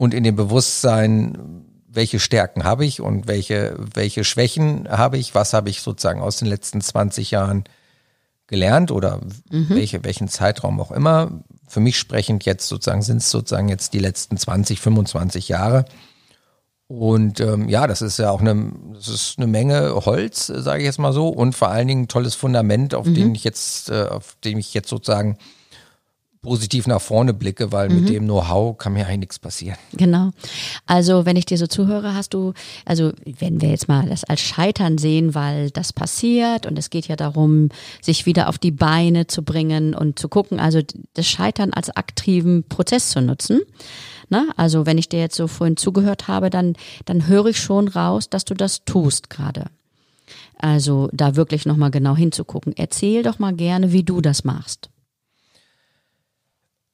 und 0.03 0.15
in 0.15 0.25
dem 0.25 0.35
Bewusstsein, 0.35 1.63
welche 1.87 2.19
Stärken 2.19 2.65
habe 2.65 2.85
ich 2.85 3.01
und 3.01 3.29
welche, 3.29 3.77
welche 3.95 4.25
Schwächen 4.25 4.89
habe 4.89 5.17
ich, 5.17 5.37
was 5.37 5.53
habe 5.53 5.71
ich 5.71 5.81
sozusagen 5.81 6.21
aus 6.21 6.39
den 6.39 6.49
letzten 6.49 6.81
20 6.81 7.31
Jahren 7.31 7.63
gelernt 8.49 8.91
oder 8.91 9.21
mhm. 9.53 9.69
welche, 9.69 10.03
welchen 10.03 10.27
Zeitraum 10.27 10.81
auch 10.81 10.91
immer. 10.91 11.45
Für 11.69 11.79
mich 11.79 11.99
sprechend 11.99 12.45
jetzt 12.45 12.67
sozusagen 12.67 13.03
sind 13.03 13.19
es 13.19 13.31
sozusagen 13.31 13.69
jetzt 13.69 13.95
die 13.95 14.01
letzten 14.01 14.37
20, 14.37 14.81
25 14.81 15.49
Jahre. 15.49 15.85
Und 16.89 17.39
ähm, 17.39 17.69
ja, 17.69 17.87
das 17.87 18.03
ist 18.03 18.19
ja 18.19 18.33
auch 18.33 18.41
eine, 18.41 18.73
das 18.95 19.07
ist 19.07 19.35
eine 19.37 19.47
Menge 19.47 19.95
Holz, 20.05 20.49
sage 20.49 20.81
ich 20.81 20.87
jetzt 20.87 20.99
mal 20.99 21.13
so, 21.13 21.29
und 21.29 21.55
vor 21.55 21.69
allen 21.69 21.87
Dingen 21.87 22.03
ein 22.03 22.09
tolles 22.09 22.35
Fundament, 22.35 22.97
auf 22.97 23.07
mhm. 23.07 23.15
dem 23.15 23.35
ich 23.37 23.45
jetzt, 23.45 23.89
äh, 23.89 24.07
auf 24.11 24.37
dem 24.43 24.59
ich 24.59 24.75
jetzt 24.75 24.89
sozusagen 24.89 25.39
positiv 26.43 26.89
nach 26.89 27.01
vorne 27.01 27.33
blicke, 27.33 27.71
weil 27.71 27.89
mhm. 27.89 28.01
mit 28.01 28.09
dem 28.09 28.25
Know-how 28.25 28.77
kann 28.77 28.93
mir 28.93 29.07
eigentlich 29.07 29.21
nichts 29.21 29.39
passieren. 29.39 29.79
Genau. 29.93 30.31
Also 30.87 31.25
wenn 31.25 31.37
ich 31.37 31.47
dir 31.47 31.57
so 31.57 31.69
zuhöre, 31.69 32.15
hast 32.15 32.35
du, 32.35 32.53
also 32.85 33.13
wenn 33.39 33.61
wir 33.61 33.71
jetzt 33.71 33.87
mal 33.87 34.09
das 34.09 34.25
als 34.25 34.41
Scheitern 34.41 34.99
sehen, 34.99 35.37
weil 35.37 35.71
das 35.71 35.93
passiert 35.93 36.67
und 36.67 36.77
es 36.79 36.91
geht 36.91 37.07
ja 37.07 37.15
darum, 37.15 37.69
sich 38.01 38.27
wieder 38.27 38.49
auf 38.49 38.59
die 38.59 38.73
Beine 38.73 39.29
zu 39.29 39.43
bringen 39.43 39.95
und 39.95 40.19
zu 40.19 40.29
gucken, 40.29 40.59
also 40.59 40.81
das 41.15 41.27
Scheitern 41.29 41.73
als 41.73 41.91
aktiven 41.91 42.65
Prozess 42.65 43.11
zu 43.11 43.21
nutzen. 43.21 43.61
Ne? 44.29 44.49
Also 44.57 44.85
wenn 44.85 44.99
ich 44.99 45.09
dir 45.09 45.21
jetzt 45.21 45.37
so 45.37 45.47
vorhin 45.47 45.77
zugehört 45.77 46.27
habe, 46.27 46.51
dann, 46.51 46.75
dann 47.05 47.29
höre 47.29 47.47
ich 47.47 47.59
schon 47.59 47.87
raus, 47.87 48.29
dass 48.29 48.45
du 48.45 48.55
das 48.55 48.85
tust 48.85 49.31
gerade. 49.31 49.67
Also 50.59 51.09
da 51.13 51.37
wirklich 51.37 51.67
nochmal 51.67 51.93
genau 51.93 52.17
hinzugucken. 52.17 52.73
Erzähl 52.77 53.23
doch 53.23 53.39
mal 53.39 53.53
gerne, 53.53 53.93
wie 53.93 54.03
du 54.03 54.21
das 54.21 54.43
machst. 54.43 54.91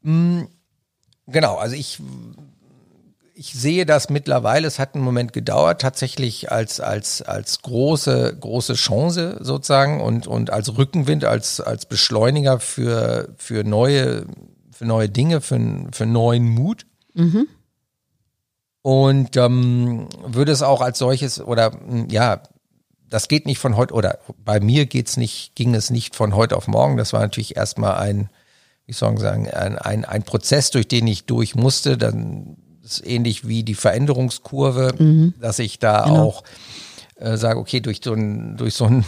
Mm, 0.03 0.43
genau, 1.27 1.57
also 1.57 1.75
ich, 1.75 2.01
ich 3.35 3.53
sehe 3.53 3.87
das 3.87 4.11
mittlerweile, 4.11 4.67
es 4.67 4.79
hat 4.79 4.95
einen 4.95 5.05
Moment 5.05 5.33
gedauert, 5.33 5.81
tatsächlich 5.81 6.51
als, 6.51 6.81
als, 6.81 7.23
als 7.23 7.63
große, 7.63 8.37
große 8.41 8.75
Chance 8.75 9.39
sozusagen 9.41 10.01
und, 10.01 10.27
und 10.27 10.51
als 10.51 10.77
Rückenwind, 10.77 11.25
als, 11.25 11.61
als 11.61 11.87
Beschleuniger 11.87 12.61
für, 12.61 13.35
für 13.37 13.65
neue, 13.65 14.27
für 14.73 14.85
neue 14.85 15.09
Dinge, 15.09 15.41
für, 15.41 15.61
für 15.93 16.07
neuen 16.07 16.49
Mut. 16.49 16.87
Mhm. 17.15 17.47
Und 18.83 19.37
ähm, 19.37 20.09
würde 20.27 20.53
es 20.53 20.63
auch 20.63 20.81
als 20.81 20.99
solches 20.99 21.41
oder 21.41 21.71
mm, 21.71 22.09
ja, 22.11 22.43
das 23.09 23.29
geht 23.29 23.47
nicht 23.47 23.59
von 23.59 23.77
heute 23.77 23.95
oder 23.95 24.19
bei 24.45 24.61
mir 24.61 24.87
geht's 24.87 25.17
nicht, 25.17 25.55
ging 25.55 25.75
es 25.75 25.91
nicht 25.91 26.15
von 26.15 26.35
heute 26.35 26.57
auf 26.57 26.69
morgen. 26.69 26.97
Das 26.97 27.13
war 27.13 27.21
natürlich 27.21 27.57
erstmal 27.57 27.97
ein 27.97 28.31
wie 28.88 28.94
soll 28.94 29.14
ich 29.14 29.20
sagen, 29.20 29.48
ein, 29.51 29.79
ein, 29.79 30.05
ein 30.07 30.22
Prozess, 30.22 30.70
durch 30.70 30.88
den 30.88 31.07
ich 31.07 31.27
durch 31.27 31.55
musste, 31.55 31.98
dann 31.98 32.57
ist 32.83 33.07
ähnlich 33.07 33.46
wie 33.46 33.62
die 33.62 33.74
Veränderungskurve, 33.74 34.94
mhm. 34.98 35.35
dass 35.40 35.59
ich 35.59 35.79
da 35.79 36.05
genau. 36.05 36.22
auch 36.22 36.42
äh, 37.16 37.37
sage, 37.37 37.61
okay, 37.61 37.81
durch 37.81 38.01
so 38.03 38.14
ein, 38.14 38.57
durch 38.57 38.74
so 38.74 38.87
ein 38.87 39.05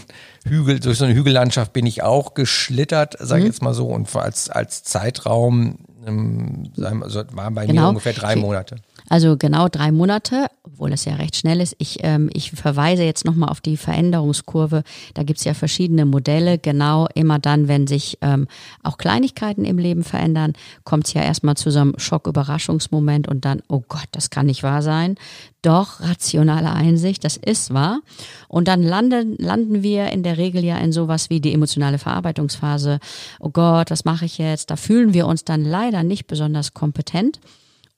Hügel, 0.46 0.80
durch 0.80 0.98
so 0.98 1.06
eine 1.06 1.14
Hügellandschaft 1.14 1.72
bin 1.72 1.86
ich 1.86 2.02
auch 2.02 2.34
geschlittert, 2.34 3.16
sage 3.18 3.40
ich 3.40 3.44
mhm. 3.44 3.52
jetzt 3.52 3.62
mal 3.62 3.72
so, 3.72 3.86
und 3.86 4.14
als, 4.14 4.50
als 4.50 4.82
Zeitraum 4.82 5.78
ähm, 6.06 6.70
also 6.76 7.22
waren 7.32 7.54
bei 7.54 7.66
genau. 7.66 7.82
mir 7.82 7.88
ungefähr 7.88 8.12
drei 8.12 8.36
Monate. 8.36 8.76
Also 9.10 9.36
genau 9.36 9.68
drei 9.68 9.90
Monate, 9.90 10.46
obwohl 10.62 10.92
es 10.92 11.04
ja 11.04 11.16
recht 11.16 11.34
schnell 11.34 11.60
ist. 11.60 11.74
Ich, 11.78 11.98
ähm, 12.02 12.30
ich 12.32 12.52
verweise 12.52 13.02
jetzt 13.02 13.24
nochmal 13.24 13.48
auf 13.48 13.60
die 13.60 13.76
Veränderungskurve. 13.76 14.84
Da 15.14 15.24
gibt's 15.24 15.42
ja 15.42 15.52
verschiedene 15.52 16.06
Modelle. 16.06 16.58
Genau 16.58 17.08
immer 17.16 17.40
dann, 17.40 17.66
wenn 17.66 17.88
sich 17.88 18.18
ähm, 18.20 18.46
auch 18.84 18.98
Kleinigkeiten 18.98 19.64
im 19.64 19.78
Leben 19.78 20.04
verändern, 20.04 20.52
kommt's 20.84 21.12
ja 21.12 21.22
erstmal 21.22 21.56
zu 21.56 21.72
so 21.72 21.80
einem 21.80 21.94
Schock-Überraschungsmoment 21.98 23.26
und 23.26 23.44
dann, 23.44 23.62
oh 23.68 23.82
Gott, 23.88 24.06
das 24.12 24.30
kann 24.30 24.46
nicht 24.46 24.62
wahr 24.62 24.80
sein. 24.80 25.16
Doch, 25.60 26.00
rationale 26.00 26.70
Einsicht, 26.70 27.24
das 27.24 27.36
ist 27.36 27.74
wahr. 27.74 28.02
Und 28.46 28.68
dann 28.68 28.84
landen, 28.84 29.34
landen 29.38 29.82
wir 29.82 30.10
in 30.10 30.22
der 30.22 30.38
Regel 30.38 30.64
ja 30.64 30.78
in 30.78 30.92
sowas 30.92 31.30
wie 31.30 31.40
die 31.40 31.52
emotionale 31.52 31.98
Verarbeitungsphase. 31.98 33.00
Oh 33.40 33.50
Gott, 33.50 33.90
was 33.90 34.04
mache 34.04 34.24
ich 34.24 34.38
jetzt? 34.38 34.70
Da 34.70 34.76
fühlen 34.76 35.14
wir 35.14 35.26
uns 35.26 35.44
dann 35.44 35.64
leider 35.64 36.04
nicht 36.04 36.28
besonders 36.28 36.74
kompetent. 36.74 37.40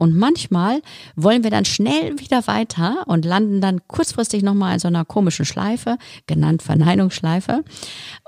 Und 0.03 0.17
manchmal 0.17 0.83
wollen 1.15 1.45
wir 1.45 1.53
dann 1.53 1.65
schnell 1.65 2.19
wieder 2.19 2.49
weiter 2.49 3.05
und 3.07 3.25
landen 3.25 3.61
dann 3.61 3.87
kurzfristig 3.87 4.43
nochmal 4.43 4.75
in 4.75 4.79
so 4.81 4.89
einer 4.89 5.05
komischen 5.05 5.45
Schleife, 5.45 5.97
genannt 6.27 6.61
Verneinungsschleife. 6.61 7.63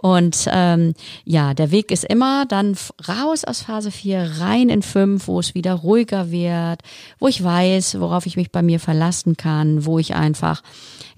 Und 0.01 0.49
ähm, 0.53 0.95
ja, 1.25 1.53
der 1.53 1.73
Weg 1.73 1.91
ist 1.91 2.05
immer 2.05 2.47
dann 2.47 2.77
raus 3.09 3.45
aus 3.45 3.63
Phase 3.63 3.91
4, 3.91 4.35
rein 4.39 4.69
in 4.69 4.83
5, 4.83 5.27
wo 5.27 5.41
es 5.41 5.57
wieder 5.57 5.75
ruhiger 5.75 6.31
wird, 6.31 6.83
wo 7.19 7.27
ich 7.27 7.43
weiß, 7.43 7.99
worauf 7.99 8.27
ich 8.27 8.37
mich 8.37 8.53
bei 8.53 8.63
mir 8.63 8.79
verlassen 8.79 9.37
kann, 9.37 9.85
wo 9.85 9.99
ich 9.99 10.15
einfach, 10.15 10.63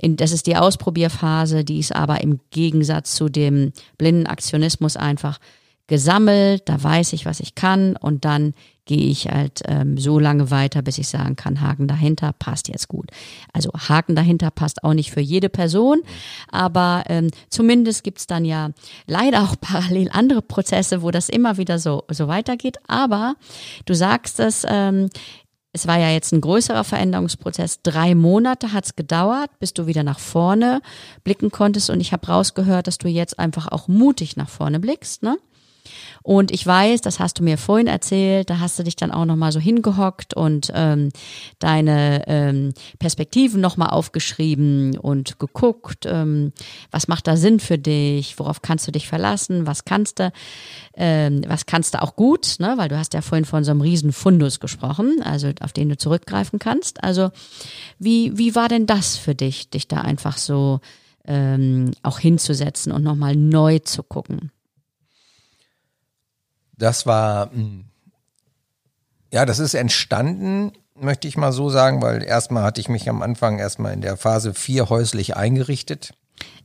in, 0.00 0.16
das 0.16 0.32
ist 0.32 0.46
die 0.46 0.56
Ausprobierphase, 0.56 1.64
die 1.64 1.80
ist 1.80 1.94
aber 1.94 2.22
im 2.22 2.40
Gegensatz 2.48 3.14
zu 3.14 3.28
dem 3.28 3.72
blinden 3.98 4.26
Aktionismus 4.26 4.96
einfach 4.96 5.38
gesammelt, 5.86 6.68
da 6.68 6.82
weiß 6.82 7.12
ich, 7.12 7.26
was 7.26 7.40
ich 7.40 7.54
kann 7.54 7.96
und 7.96 8.24
dann 8.24 8.54
gehe 8.86 9.08
ich 9.08 9.26
halt 9.26 9.62
ähm, 9.66 9.98
so 9.98 10.18
lange 10.18 10.50
weiter, 10.50 10.80
bis 10.80 10.98
ich 10.98 11.08
sagen 11.08 11.36
kann, 11.36 11.60
Haken 11.60 11.88
dahinter 11.88 12.32
passt 12.32 12.68
jetzt 12.68 12.88
gut. 12.88 13.10
Also 13.52 13.70
Haken 13.72 14.14
dahinter 14.14 14.50
passt 14.50 14.84
auch 14.84 14.94
nicht 14.94 15.10
für 15.10 15.20
jede 15.20 15.48
Person, 15.48 16.00
aber 16.50 17.04
ähm, 17.08 17.30
zumindest 17.50 18.04
gibt's 18.04 18.26
dann 18.26 18.44
ja 18.44 18.70
leider 19.06 19.42
auch 19.42 19.56
parallel 19.60 20.08
andere 20.12 20.40
Prozesse, 20.40 21.02
wo 21.02 21.10
das 21.10 21.28
immer 21.28 21.56
wieder 21.58 21.78
so, 21.78 22.04
so 22.08 22.28
weitergeht. 22.28 22.78
Aber 22.86 23.34
du 23.84 23.94
sagst 23.94 24.40
es, 24.40 24.64
ähm, 24.68 25.08
es 25.72 25.86
war 25.86 25.98
ja 25.98 26.10
jetzt 26.10 26.32
ein 26.32 26.40
größerer 26.40 26.84
Veränderungsprozess. 26.84 27.82
Drei 27.82 28.14
Monate 28.14 28.72
hat's 28.72 28.96
gedauert, 28.96 29.50
bis 29.58 29.74
du 29.74 29.86
wieder 29.86 30.04
nach 30.04 30.18
vorne 30.18 30.80
blicken 31.22 31.50
konntest. 31.50 31.90
Und 31.90 32.00
ich 32.00 32.12
habe 32.12 32.26
rausgehört, 32.26 32.86
dass 32.86 32.96
du 32.96 33.08
jetzt 33.08 33.38
einfach 33.38 33.68
auch 33.70 33.86
mutig 33.86 34.38
nach 34.38 34.48
vorne 34.48 34.80
blickst. 34.80 35.22
Ne? 35.22 35.36
Und 36.22 36.50
ich 36.50 36.66
weiß, 36.66 37.00
das 37.00 37.20
hast 37.20 37.38
du 37.38 37.44
mir 37.44 37.58
vorhin 37.58 37.86
erzählt, 37.86 38.50
da 38.50 38.58
hast 38.58 38.78
du 38.78 38.82
dich 38.82 38.96
dann 38.96 39.12
auch 39.12 39.24
nochmal 39.24 39.52
so 39.52 39.60
hingehockt 39.60 40.34
und 40.34 40.72
ähm, 40.74 41.10
deine 41.58 42.24
ähm, 42.26 42.74
Perspektiven 42.98 43.60
nochmal 43.60 43.90
aufgeschrieben 43.90 44.98
und 44.98 45.38
geguckt, 45.38 46.06
ähm, 46.06 46.52
was 46.90 47.08
macht 47.08 47.26
da 47.26 47.36
Sinn 47.36 47.60
für 47.60 47.78
dich, 47.78 48.38
worauf 48.38 48.62
kannst 48.62 48.86
du 48.88 48.92
dich 48.92 49.06
verlassen, 49.08 49.66
was 49.66 49.84
kannst 49.84 50.18
du, 50.18 50.32
ähm, 50.96 51.42
was 51.46 51.66
kannst 51.66 51.94
du 51.94 52.02
auch 52.02 52.16
gut, 52.16 52.56
ne? 52.58 52.74
weil 52.76 52.88
du 52.88 52.98
hast 52.98 53.14
ja 53.14 53.20
vorhin 53.20 53.44
von 53.44 53.64
so 53.64 53.70
einem 53.70 53.80
riesen 53.80 54.12
Fundus 54.12 54.60
gesprochen, 54.60 55.22
also 55.22 55.50
auf 55.60 55.72
den 55.72 55.88
du 55.88 55.96
zurückgreifen 55.96 56.58
kannst. 56.58 57.04
Also 57.04 57.30
wie, 57.98 58.36
wie 58.36 58.54
war 58.54 58.68
denn 58.68 58.86
das 58.86 59.16
für 59.16 59.34
dich, 59.34 59.70
dich 59.70 59.88
da 59.88 60.00
einfach 60.00 60.36
so 60.36 60.80
ähm, 61.26 61.92
auch 62.02 62.18
hinzusetzen 62.18 62.92
und 62.92 63.02
nochmal 63.02 63.36
neu 63.36 63.78
zu 63.78 64.02
gucken? 64.02 64.50
Das 66.76 67.06
war, 67.06 67.50
hm, 67.50 67.86
ja, 69.32 69.46
das 69.46 69.58
ist 69.58 69.74
entstanden 69.74 70.72
möchte 71.00 71.28
ich 71.28 71.36
mal 71.36 71.52
so 71.52 71.68
sagen, 71.68 72.02
weil 72.02 72.22
erstmal 72.22 72.62
hatte 72.62 72.80
ich 72.80 72.88
mich 72.88 73.08
am 73.08 73.22
Anfang 73.22 73.58
erstmal 73.58 73.92
in 73.92 74.00
der 74.00 74.16
Phase 74.16 74.54
4 74.54 74.88
häuslich 74.88 75.36
eingerichtet. 75.36 76.14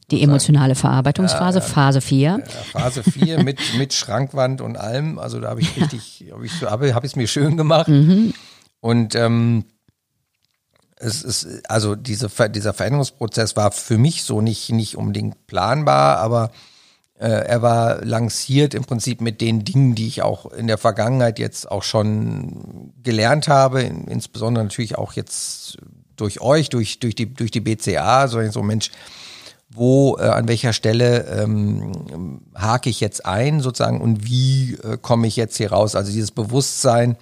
Die 0.09 0.21
emotionale 0.21 0.75
Verarbeitungsphase, 0.75 1.59
ja, 1.59 1.65
Phase 1.65 2.01
4. 2.01 2.43
Phase 2.71 3.03
4 3.03 3.43
mit, 3.43 3.59
mit 3.77 3.93
Schrankwand 3.93 4.59
und 4.59 4.77
allem. 4.77 5.19
Also 5.19 5.39
da 5.39 5.49
habe 5.49 5.61
ich 5.61 5.79
richtig, 5.79 6.25
habe 6.31 6.45
ich 6.45 6.51
so, 6.53 6.69
habe 6.69 6.93
hab 6.93 7.03
ich 7.03 7.11
es 7.11 7.15
mir 7.15 7.27
schön 7.27 7.55
gemacht. 7.55 7.87
Mhm. 7.87 8.33
Und 8.81 9.15
ähm, 9.15 9.65
es 10.97 11.23
ist, 11.23 11.69
also 11.69 11.95
diese, 11.95 12.29
dieser 12.49 12.73
Veränderungsprozess 12.73 13.55
war 13.55 13.71
für 13.71 13.97
mich 13.97 14.23
so 14.23 14.41
nicht, 14.41 14.69
nicht 14.71 14.97
unbedingt 14.97 15.47
planbar, 15.47 16.17
aber 16.17 16.51
er 17.27 17.61
war 17.61 18.03
lanciert 18.03 18.73
im 18.73 18.83
Prinzip 18.83 19.21
mit 19.21 19.41
den 19.41 19.63
Dingen, 19.63 19.95
die 19.95 20.07
ich 20.07 20.21
auch 20.21 20.51
in 20.51 20.67
der 20.67 20.77
Vergangenheit 20.77 21.37
jetzt 21.39 21.69
auch 21.69 21.83
schon 21.83 22.93
gelernt 23.03 23.47
habe, 23.47 23.81
insbesondere 23.81 24.63
natürlich 24.63 24.97
auch 24.97 25.13
jetzt 25.13 25.77
durch 26.15 26.41
euch, 26.41 26.69
durch, 26.69 26.99
durch, 26.99 27.15
die, 27.15 27.33
durch 27.33 27.51
die 27.51 27.61
BCA, 27.61 28.27
so, 28.27 28.47
so 28.49 28.63
Mensch, 28.63 28.91
wo, 29.73 30.17
äh, 30.17 30.23
an 30.23 30.47
welcher 30.47 30.73
Stelle 30.73 31.25
ähm, 31.27 32.41
hake 32.55 32.89
ich 32.89 32.99
jetzt 32.99 33.25
ein 33.25 33.61
sozusagen 33.61 34.01
und 34.01 34.25
wie 34.25 34.73
äh, 34.83 34.97
komme 35.01 35.27
ich 35.27 35.35
jetzt 35.35 35.57
hier 35.57 35.71
raus? 35.71 35.95
Also 35.95 36.11
dieses 36.11 36.31
Bewusstsein, 36.31 37.17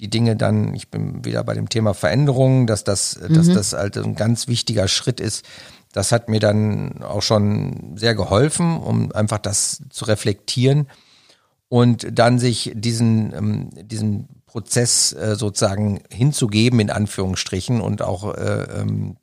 die 0.00 0.08
Dinge 0.08 0.36
dann, 0.36 0.74
ich 0.74 0.88
bin 0.88 1.24
wieder 1.24 1.44
bei 1.44 1.54
dem 1.54 1.68
Thema 1.68 1.94
Veränderungen, 1.94 2.66
dass 2.66 2.82
das, 2.84 3.20
mhm. 3.20 3.34
dass 3.34 3.48
das 3.48 3.72
halt 3.72 3.96
ein 3.98 4.14
ganz 4.14 4.48
wichtiger 4.48 4.88
Schritt 4.88 5.20
ist. 5.20 5.44
Das 5.92 6.10
hat 6.10 6.28
mir 6.28 6.40
dann 6.40 7.02
auch 7.02 7.22
schon 7.22 7.96
sehr 7.96 8.14
geholfen, 8.14 8.78
um 8.78 9.12
einfach 9.12 9.38
das 9.38 9.82
zu 9.90 10.06
reflektieren 10.06 10.88
und 11.68 12.06
dann 12.18 12.38
sich 12.38 12.72
diesen, 12.74 13.32
ähm, 13.34 13.70
diesen 13.74 14.28
Prozess 14.46 15.12
äh, 15.12 15.36
sozusagen 15.36 16.00
hinzugeben, 16.10 16.80
in 16.80 16.90
Anführungsstrichen, 16.90 17.80
und 17.80 18.02
auch 18.02 18.34
äh, 18.34 18.64
ähm, 18.80 19.16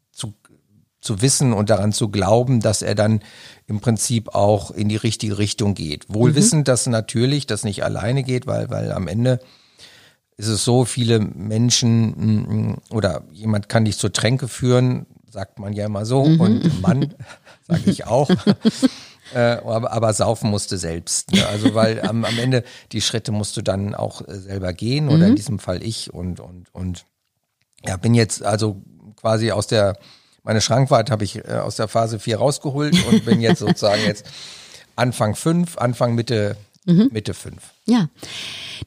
zu 1.01 1.21
wissen 1.21 1.53
und 1.53 1.69
daran 1.69 1.93
zu 1.93 2.09
glauben, 2.09 2.59
dass 2.59 2.81
er 2.81 2.95
dann 2.95 3.21
im 3.67 3.79
Prinzip 3.79 4.35
auch 4.35 4.71
in 4.71 4.89
die 4.89 4.97
richtige 4.97 5.37
Richtung 5.37 5.73
geht. 5.73 6.05
Wohlwissend, 6.09 6.61
mhm. 6.61 6.65
dass 6.65 6.87
natürlich 6.87 7.47
das 7.47 7.63
nicht 7.63 7.83
alleine 7.83 8.23
geht, 8.23 8.47
weil, 8.47 8.69
weil 8.69 8.91
am 8.91 9.07
Ende 9.07 9.39
ist 10.35 10.47
es 10.47 10.63
so, 10.63 10.85
viele 10.85 11.19
Menschen 11.19 12.09
mm, 12.11 12.71
mm, 12.71 12.77
oder 12.91 13.23
jemand 13.31 13.69
kann 13.69 13.85
dich 13.85 13.97
zur 13.97 14.13
Tränke 14.13 14.47
führen, 14.47 15.05
sagt 15.29 15.59
man 15.59 15.73
ja 15.73 15.85
immer 15.85 16.05
so, 16.05 16.25
mhm. 16.25 16.39
und 16.39 16.81
Mann, 16.81 17.13
sage 17.67 17.89
ich 17.89 18.05
auch. 18.05 18.29
äh, 19.33 19.39
aber, 19.39 19.91
aber 19.91 20.13
saufen 20.13 20.49
musste 20.49 20.77
selbst. 20.77 21.31
Ne? 21.31 21.45
Also 21.47 21.73
weil 21.75 22.01
am, 22.01 22.25
am 22.25 22.39
Ende 22.39 22.63
die 22.91 23.01
Schritte 23.01 23.31
musst 23.31 23.57
du 23.57 23.61
dann 23.61 23.95
auch 23.95 24.27
äh, 24.27 24.39
selber 24.39 24.73
gehen 24.73 25.07
oder 25.07 25.25
mhm. 25.25 25.31
in 25.31 25.35
diesem 25.35 25.59
Fall 25.59 25.83
ich 25.83 26.13
und 26.13 26.39
und 26.39 26.73
und 26.73 27.05
ja 27.85 27.97
bin 27.97 28.13
jetzt 28.13 28.43
also 28.43 28.81
quasi 29.15 29.51
aus 29.51 29.67
der 29.67 29.97
meine 30.43 30.61
Schrankwart 30.61 31.11
habe 31.11 31.23
ich 31.23 31.37
äh, 31.37 31.59
aus 31.61 31.75
der 31.75 31.87
Phase 31.87 32.19
4 32.19 32.37
rausgeholt 32.37 32.95
und 33.07 33.25
bin 33.25 33.41
jetzt 33.41 33.59
sozusagen 33.59 34.01
jetzt 34.03 34.25
Anfang 34.95 35.35
5, 35.35 35.77
Anfang 35.77 36.15
Mitte, 36.15 36.57
mhm. 36.85 37.09
Mitte 37.11 37.33
5. 37.33 37.55
Ja, 37.85 38.09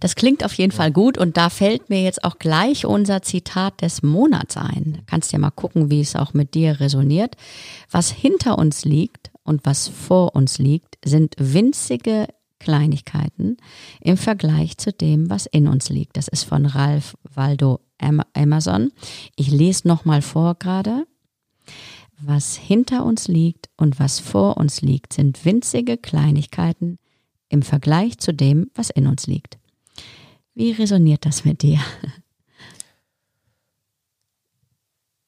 das 0.00 0.14
klingt 0.14 0.44
auf 0.44 0.54
jeden 0.54 0.72
Fall 0.72 0.92
gut 0.92 1.18
und 1.18 1.36
da 1.36 1.50
fällt 1.50 1.90
mir 1.90 2.02
jetzt 2.02 2.24
auch 2.24 2.38
gleich 2.38 2.86
unser 2.86 3.22
Zitat 3.22 3.80
des 3.82 4.02
Monats 4.02 4.56
ein. 4.56 4.94
Du 4.98 5.02
kannst 5.06 5.32
ja 5.32 5.38
mal 5.38 5.50
gucken, 5.50 5.90
wie 5.90 6.00
es 6.00 6.16
auch 6.16 6.34
mit 6.34 6.54
dir 6.54 6.80
resoniert. 6.80 7.36
Was 7.90 8.10
hinter 8.10 8.58
uns 8.58 8.84
liegt 8.84 9.30
und 9.44 9.64
was 9.64 9.88
vor 9.88 10.34
uns 10.34 10.58
liegt, 10.58 10.98
sind 11.04 11.34
winzige 11.38 12.28
Kleinigkeiten 12.58 13.56
im 14.00 14.16
Vergleich 14.16 14.78
zu 14.78 14.92
dem, 14.92 15.28
was 15.28 15.46
in 15.46 15.66
uns 15.66 15.88
liegt. 15.88 16.16
Das 16.16 16.28
ist 16.28 16.44
von 16.44 16.66
Ralph 16.66 17.16
Waldo 17.34 17.80
Amazon. 18.34 18.92
Ich 19.36 19.50
lese 19.50 19.88
nochmal 19.88 20.22
vor 20.22 20.54
gerade. 20.58 21.06
Was 22.20 22.56
hinter 22.56 23.04
uns 23.04 23.26
liegt 23.26 23.68
und 23.76 23.98
was 23.98 24.20
vor 24.20 24.56
uns 24.56 24.80
liegt, 24.80 25.12
sind 25.12 25.44
winzige 25.44 25.96
Kleinigkeiten 25.96 26.98
im 27.48 27.62
Vergleich 27.62 28.18
zu 28.18 28.32
dem, 28.32 28.70
was 28.74 28.90
in 28.90 29.08
uns 29.08 29.26
liegt. 29.26 29.58
Wie 30.54 30.72
resoniert 30.72 31.24
das 31.24 31.44
mit 31.44 31.62
dir? 31.62 31.80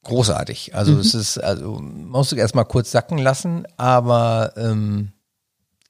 Großartig. 0.05 0.75
Also 0.75 0.93
mhm. 0.93 1.01
es 1.01 1.15
ist, 1.15 1.39
also 1.39 1.81
musst 1.81 2.33
du 2.33 2.37
erstmal 2.37 2.67
kurz 2.67 2.91
sacken 2.91 3.19
lassen, 3.19 3.67
aber 3.77 4.53
ähm, 4.57 5.13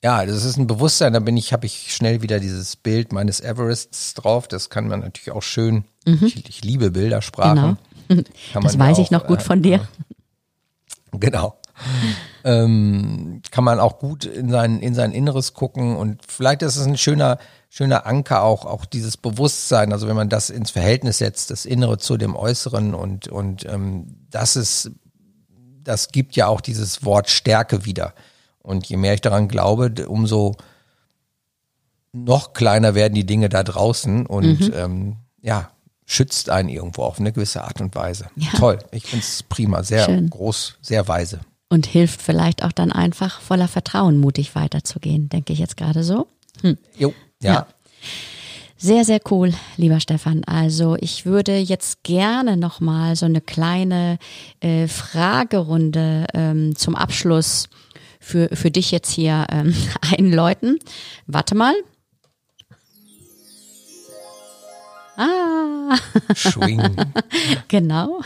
ja, 0.05 0.25
das 0.25 0.44
ist 0.44 0.57
ein 0.57 0.66
Bewusstsein, 0.66 1.14
da 1.14 1.18
bin 1.18 1.37
ich, 1.37 1.53
habe 1.53 1.66
ich 1.66 1.94
schnell 1.94 2.23
wieder 2.23 2.38
dieses 2.38 2.77
Bild 2.77 3.12
meines 3.12 3.40
Everests 3.40 4.14
drauf. 4.14 4.47
Das 4.47 4.70
kann 4.70 4.87
man 4.87 5.01
natürlich 5.01 5.33
auch 5.33 5.42
schön. 5.42 5.85
Mhm. 6.07 6.18
Ich, 6.23 6.49
ich, 6.49 6.62
liebe 6.62 6.90
Bildersprache. 6.92 7.77
Genau. 8.09 8.23
das 8.62 8.79
weiß 8.79 8.99
auch, 8.99 9.03
ich 9.03 9.11
noch 9.11 9.27
gut 9.27 9.42
von 9.42 9.62
dir. 9.62 9.77
Äh, 9.77 10.14
Genau. 11.18 11.59
ähm, 12.44 13.42
kann 13.51 13.64
man 13.64 13.81
auch 13.81 13.99
gut 13.99 14.25
in 14.25 14.51
sein, 14.51 14.81
in 14.81 14.94
sein 14.94 15.12
Inneres 15.12 15.55
gucken 15.55 15.97
und 15.97 16.20
vielleicht 16.27 16.62
ist 16.62 16.77
es 16.77 16.87
ein 16.87 16.97
schöner, 16.97 17.38
schöner 17.75 18.07
Anker 18.07 18.45
auch, 18.45 18.67
auch 18.67 18.85
dieses 18.85 19.17
Bewusstsein, 19.17 19.93
also 19.93 20.07
wenn 20.07 20.15
man 20.15 20.29
das 20.29 20.49
ins 20.49 20.71
Verhältnis 20.71 21.19
setzt, 21.19 21.51
das 21.51 21.65
Innere 21.65 21.99
zu 21.99 22.17
dem 22.17 22.37
Äußeren 22.37 22.95
und, 22.95 23.27
und 23.27 23.67
ähm, 23.67 24.15
das 24.31 24.55
ist, 24.55 24.93
das 25.83 26.13
gibt 26.13 26.37
ja 26.37 26.47
auch 26.47 26.61
dieses 26.61 27.05
Wort 27.05 27.29
Stärke 27.29 27.85
wieder. 27.85 28.15
Und 28.61 28.87
je 28.87 28.97
mehr 28.97 29.15
ich 29.15 29.23
daran 29.23 29.49
glaube, 29.49 29.93
umso 30.07 30.55
noch 32.13 32.53
kleiner 32.53 32.95
werden 32.95 33.15
die 33.15 33.27
Dinge 33.27 33.49
da 33.49 33.65
draußen 33.65 34.25
und 34.25 34.61
mhm. 34.61 34.73
ähm, 34.73 35.17
ja, 35.43 35.71
schützt 36.07 36.51
einen 36.51 36.69
irgendwo 36.69 37.03
auf 37.03 37.19
eine 37.19 37.33
gewisse 37.33 37.65
Art 37.65 37.81
und 37.81 37.97
Weise. 37.97 38.31
Ja. 38.37 38.51
Toll, 38.57 38.79
ich 38.93 39.07
finde 39.07 39.25
es 39.25 39.43
prima, 39.43 39.83
sehr 39.83 40.05
Schön. 40.05 40.31
groß, 40.31 40.79
sehr 40.81 41.09
weise. 41.09 41.41
Und 41.71 41.87
hilft 41.87 42.23
vielleicht 42.23 42.63
auch 42.63 42.71
dann 42.71 42.93
einfach 42.93 43.41
voller 43.41 43.67
Vertrauen 43.67 44.19
mutig 44.19 44.55
weiterzugehen, 44.55 45.29
denke 45.29 45.53
ich 45.53 45.59
jetzt 45.59 45.77
gerade 45.77 46.05
so. 46.05 46.29
Hm. 46.63 46.79
Jo, 46.97 47.13
ja. 47.44 47.52
ja. 47.52 47.66
Sehr, 48.76 49.04
sehr 49.07 49.20
cool, 49.30 49.54
lieber 49.78 49.98
Stefan. 49.98 50.44
Also 50.44 50.96
ich 51.00 51.24
würde 51.24 51.57
jetzt 51.57 52.02
gerne 52.02 52.59
nochmal 52.59 53.16
so 53.16 53.24
eine 53.24 53.40
kleine 53.40 54.18
äh, 54.61 54.88
Fragerunde 54.88 56.26
ähm, 56.35 56.76
zum 56.76 56.94
Abschluss 56.94 57.70
für, 58.20 58.48
für 58.52 58.70
dich 58.70 58.90
jetzt 58.90 59.11
hier 59.11 59.46
ähm, 59.50 59.74
einläuten. 60.18 60.78
Warte 61.26 61.54
mal, 61.54 61.74
Ah. 65.16 65.96
Schwing. 66.35 66.83
genau. 67.68 68.20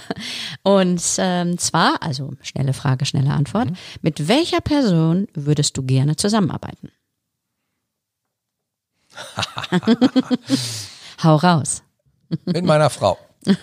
Und 0.62 1.02
ähm, 1.18 1.58
zwar, 1.58 2.02
also 2.02 2.32
schnelle 2.40 2.72
Frage, 2.72 3.04
schnelle 3.04 3.30
Antwort. 3.30 3.70
Mhm. 3.70 3.76
Mit 4.02 4.28
welcher 4.28 4.60
Person 4.60 5.28
würdest 5.34 5.76
du 5.76 5.82
gerne 5.82 6.16
zusammenarbeiten? 6.16 6.90
Hau 11.22 11.36
raus. 11.36 11.82
Mit 12.44 12.64
meiner 12.64 12.90
Frau. 12.90 13.18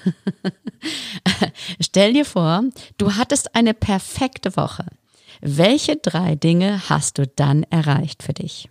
Stell 1.80 2.14
dir 2.14 2.26
vor, 2.26 2.64
du 2.98 3.16
hattest 3.16 3.56
eine 3.56 3.74
perfekte 3.74 4.56
Woche. 4.56 4.86
Welche 5.42 5.98
drei 5.98 6.36
Dinge 6.36 6.90
hast 6.90 7.18
du 7.18 7.28
dann 7.28 7.64
erreicht 7.64 8.24
für 8.24 8.34
dich? 8.34 8.70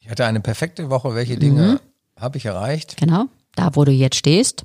Ich 0.00 0.10
hatte 0.10 0.26
eine 0.26 0.40
perfekte 0.40 0.90
Woche. 0.90 1.14
Welche 1.14 1.38
Dinge? 1.38 1.62
Mhm. 1.62 1.80
Habe 2.20 2.38
ich 2.38 2.46
erreicht. 2.46 2.96
Genau, 2.96 3.26
da 3.54 3.74
wo 3.74 3.84
du 3.84 3.92
jetzt 3.92 4.16
stehst. 4.16 4.64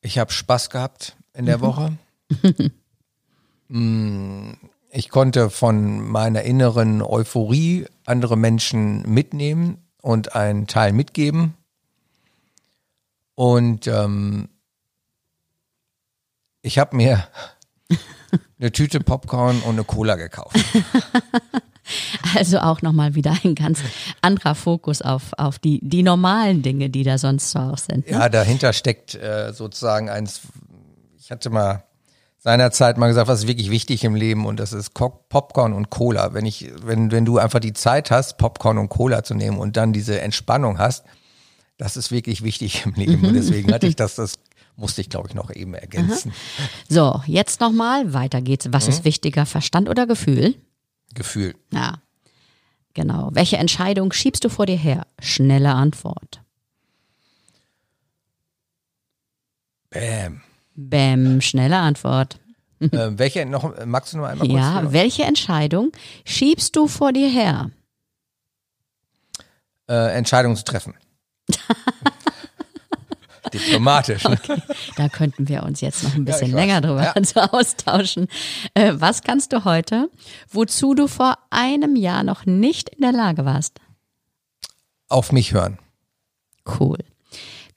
Ich 0.00 0.18
habe 0.18 0.32
Spaß 0.32 0.70
gehabt 0.70 1.16
in 1.34 1.46
der 1.46 1.58
mhm. 1.58 1.62
Woche. 1.62 1.98
Ich 4.92 5.08
konnte 5.08 5.50
von 5.50 6.06
meiner 6.06 6.42
inneren 6.42 7.00
Euphorie 7.00 7.86
andere 8.06 8.36
Menschen 8.36 9.02
mitnehmen 9.02 9.78
und 10.02 10.34
einen 10.34 10.66
Teil 10.66 10.92
mitgeben. 10.92 11.54
Und 13.36 13.86
ähm, 13.86 14.48
ich 16.62 16.78
habe 16.78 16.96
mir 16.96 17.26
eine 18.58 18.72
Tüte 18.72 19.00
Popcorn 19.00 19.60
und 19.60 19.74
eine 19.74 19.84
Cola 19.84 20.16
gekauft. 20.16 20.56
Also 22.36 22.58
auch 22.58 22.82
nochmal 22.82 23.16
wieder 23.16 23.36
ein 23.42 23.56
ganz 23.56 23.80
anderer 24.20 24.54
Fokus 24.54 25.02
auf, 25.02 25.32
auf 25.36 25.58
die, 25.58 25.80
die 25.82 26.04
normalen 26.04 26.62
Dinge, 26.62 26.88
die 26.88 27.02
da 27.02 27.18
sonst 27.18 27.50
so 27.50 27.58
auch 27.58 27.78
sind. 27.78 28.06
Ne? 28.06 28.12
Ja, 28.12 28.28
dahinter 28.28 28.72
steckt 28.72 29.16
äh, 29.16 29.52
sozusagen 29.52 30.08
eins, 30.08 30.42
ich 31.18 31.32
hatte 31.32 31.50
mal 31.50 31.82
seinerzeit 32.40 32.98
mal 32.98 33.08
gesagt, 33.08 33.28
was 33.28 33.40
ist 33.40 33.48
wirklich 33.48 33.70
wichtig 33.70 34.02
im 34.04 34.14
Leben 34.14 34.46
und 34.46 34.58
das 34.58 34.72
ist 34.72 34.94
Popcorn 34.94 35.72
und 35.72 35.90
Cola. 35.90 36.34
Wenn 36.34 36.46
ich, 36.46 36.70
wenn, 36.82 37.10
wenn 37.12 37.24
du 37.24 37.38
einfach 37.38 37.60
die 37.60 37.74
Zeit 37.74 38.10
hast, 38.10 38.38
Popcorn 38.38 38.78
und 38.78 38.88
Cola 38.88 39.22
zu 39.22 39.34
nehmen 39.34 39.58
und 39.58 39.76
dann 39.76 39.92
diese 39.92 40.20
Entspannung 40.20 40.78
hast, 40.78 41.04
das 41.76 41.96
ist 41.96 42.10
wirklich 42.10 42.42
wichtig 42.42 42.84
im 42.86 42.94
Leben. 42.94 43.24
Und 43.24 43.34
deswegen 43.34 43.72
hatte 43.72 43.86
ich 43.86 43.96
das, 43.96 44.14
das 44.14 44.38
musste 44.76 45.02
ich, 45.02 45.10
glaube 45.10 45.28
ich, 45.28 45.34
noch 45.34 45.54
eben 45.54 45.74
ergänzen. 45.74 46.32
Aha. 46.32 46.68
So, 46.88 47.22
jetzt 47.26 47.60
nochmal, 47.60 48.12
weiter 48.14 48.40
geht's. 48.40 48.72
Was 48.72 48.86
mhm. 48.86 48.90
ist 48.90 49.04
wichtiger, 49.04 49.44
Verstand 49.44 49.88
oder 49.88 50.06
Gefühl? 50.06 50.54
Gefühl. 51.14 51.54
Ja. 51.72 52.00
Genau. 52.94 53.30
Welche 53.32 53.58
Entscheidung 53.58 54.12
schiebst 54.12 54.44
du 54.44 54.48
vor 54.48 54.66
dir 54.66 54.76
her? 54.76 55.06
Schnelle 55.20 55.74
Antwort. 55.74 56.42
Bam. 59.90 60.42
Bäm, 60.88 61.40
schnelle 61.40 61.76
Antwort. 61.76 62.38
äh, 62.80 62.88
welche 63.12 63.44
noch, 63.46 63.74
magst 63.84 64.12
du 64.12 64.18
noch 64.18 64.24
einmal 64.24 64.48
kurz? 64.48 64.58
Ja, 64.58 64.92
welche 64.92 65.24
Entscheidung 65.24 65.92
schiebst 66.24 66.74
du 66.76 66.86
vor 66.88 67.12
dir 67.12 67.28
her? 67.28 67.70
Äh, 69.88 70.16
Entscheidungen 70.16 70.56
zu 70.56 70.64
treffen. 70.64 70.94
Diplomatisch. 73.52 74.22
Ne? 74.24 74.38
Da 74.96 75.08
könnten 75.08 75.48
wir 75.48 75.64
uns 75.64 75.80
jetzt 75.80 76.04
noch 76.04 76.14
ein 76.14 76.24
Ja, 76.24 76.32
bisschen 76.32 76.48
ich 76.48 76.54
länger 76.54 76.80
drüber 76.80 77.02
Ja. 77.02 77.12
austauschen. 77.52 78.28
Äh, 78.74 78.92
was 78.94 79.22
kannst 79.22 79.52
du 79.52 79.64
heute, 79.64 80.08
wozu 80.50 80.94
du 80.94 81.08
vor 81.08 81.36
einem 81.50 81.96
Jahr 81.96 82.22
noch 82.22 82.46
nicht 82.46 82.90
in 82.90 83.00
der 83.02 83.12
Lage 83.12 83.44
warst? 83.44 83.80
Auf 85.08 85.32
mich 85.32 85.52
hören. 85.52 85.78
Cool. 86.78 86.98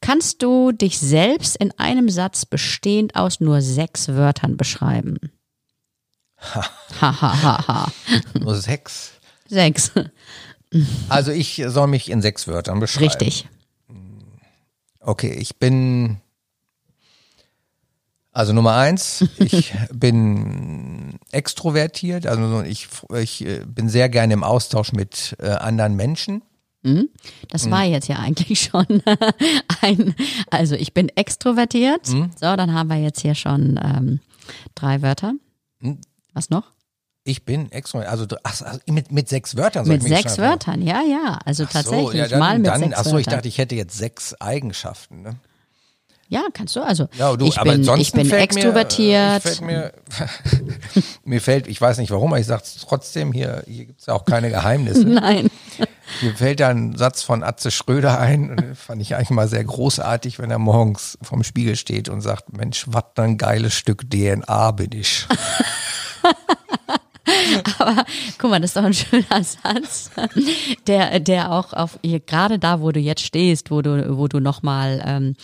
Kannst 0.04 0.44
du 0.44 0.74
dich 0.74 1.00
selbst 1.00 1.56
in 1.56 1.72
einem 1.80 2.10
Satz 2.10 2.46
bestehend 2.46 3.16
aus 3.16 3.40
nur 3.40 3.62
sechs 3.62 4.10
Wörtern 4.10 4.58
beschreiben? 4.58 5.18
Ha, 6.42 6.66
ha, 7.00 7.22
ha, 7.22 7.68
ha. 7.68 7.92
Nur 8.38 8.54
sechs. 8.56 9.14
Sechs. 9.48 9.94
Also 11.08 11.32
ich 11.32 11.64
soll 11.68 11.88
mich 11.88 12.12
in 12.12 12.22
sechs 12.22 12.50
Wörtern 12.50 12.82
beschreiben. 12.82 13.06
Richtig. 13.06 13.48
Okay, 15.00 15.32
ich 15.40 15.56
bin. 15.56 16.18
Also 18.34 18.52
Nummer 18.52 18.76
eins, 18.76 19.24
ich 19.38 19.74
bin 19.94 21.18
extrovertiert, 21.32 22.28
also 22.28 22.50
so 22.50 22.62
ich, 22.62 22.90
ich 23.16 23.46
äh, 23.46 23.64
bin 23.66 23.88
sehr 23.88 24.10
gerne 24.10 24.34
im 24.34 24.44
Austausch 24.44 24.92
mit 24.92 25.38
äh, 25.40 25.48
anderen 25.48 25.96
Menschen. 25.96 26.42
Das 27.50 27.70
war 27.72 27.84
jetzt 27.86 28.08
ja 28.08 28.18
eigentlich 28.18 28.60
schon 28.72 29.02
ein, 29.82 30.16
also 30.52 30.76
ich 30.76 30.94
bin 30.94 31.10
extrovertiert. 31.10 32.06
So, 32.06 32.28
dann 32.40 32.74
haben 32.74 32.90
wir 32.90 32.98
jetzt 32.98 33.22
hier 33.22 33.36
schon 33.36 33.80
ähm, 33.84 34.20
drei 34.76 35.02
Wörter. 35.02 35.34
Was 36.34 36.50
noch? 36.50 36.72
Ich 37.26 37.46
bin 37.46 37.72
extrovertiert, 37.72 38.12
also 38.44 38.66
ach, 38.66 38.80
mit, 38.88 39.12
mit 39.12 39.30
sechs 39.30 39.56
Wörtern 39.56 39.86
soll 39.86 39.96
Mit 39.96 40.04
ich 40.04 40.10
mich 40.10 40.22
sechs? 40.24 40.38
Wörtern, 40.38 40.82
ja, 40.82 41.02
ja. 41.02 41.40
Also 41.46 41.64
Ach 41.64 41.70
so, 41.72 41.74
tatsächlich 41.74 42.16
ja, 42.16 42.28
dann, 42.28 42.40
mal 42.40 42.60
mit 42.60 42.68
dann, 42.68 42.80
sechs 42.82 42.98
Ach 42.98 43.04
so, 43.06 43.10
ich 43.12 43.14
Wörtern. 43.28 43.34
dachte, 43.36 43.48
ich 43.48 43.58
hätte 43.60 43.76
jetzt 43.76 43.98
sechs 43.98 44.34
Eigenschaften. 44.42 45.22
Ne? 45.22 45.36
Ja, 46.30 46.44
kannst 46.54 46.76
du. 46.76 46.82
Also 46.82 47.08
Ja, 47.18 47.36
du, 47.36 47.46
ich 47.46 47.58
aber 47.60 47.74
bin, 47.74 47.88
ich 47.98 48.12
bin 48.12 48.32
extrovertiert. 48.32 49.34
Mir, 49.34 49.42
fällt 49.42 49.62
mir, 49.62 49.94
mir 51.26 51.42
fällt, 51.42 51.68
ich 51.68 51.80
weiß 51.80 51.98
nicht 51.98 52.12
warum, 52.12 52.34
aber 52.34 52.40
ich 52.40 52.48
sag's 52.48 52.78
trotzdem, 52.78 53.32
hier, 53.34 53.64
hier 53.68 53.86
gibt's 53.86 54.06
ja 54.08 54.14
auch 54.14 54.26
keine 54.26 54.50
Geheimnisse. 54.50 55.04
Nein. 55.08 55.50
Mir 56.22 56.34
fällt 56.36 56.60
da 56.60 56.70
ein 56.70 56.96
Satz 56.96 57.24
von 57.24 57.44
Atze 57.44 57.72
Schröder 57.72 58.20
ein, 58.20 58.76
fand 58.76 59.02
ich 59.02 59.16
eigentlich 59.16 59.30
mal 59.30 59.48
sehr 59.48 59.64
großartig, 59.64 60.40
wenn 60.40 60.52
er 60.52 60.60
morgens 60.60 61.18
vorm 61.22 61.44
Spiegel 61.44 61.76
steht 61.76 62.10
und 62.10 62.22
sagt, 62.22 62.56
Mensch, 62.56 62.86
was 62.88 63.06
ein 63.16 63.38
geiles 63.38 63.74
Stück 63.74 64.10
DNA 64.10 64.72
bin 64.72 64.92
ich. 64.92 65.28
Guck 68.38 68.50
mal, 68.50 68.60
das 68.60 68.72
ist 68.72 68.76
doch 68.76 68.84
ein 68.84 68.94
schöner 68.94 69.44
Satz, 69.44 70.12
der, 70.88 71.22
der 71.22 71.52
auch 71.52 71.72
auf 71.72 71.98
gerade 72.02 72.60
da, 72.60 72.82
wo 72.82 72.92
du 72.92 73.00
jetzt 73.00 73.22
stehst, 73.22 73.72
wo 73.72 73.82
du, 73.82 74.18
wo 74.18 74.28
du 74.28 74.40
nochmal 74.40 75.02
ähm, 75.06 75.36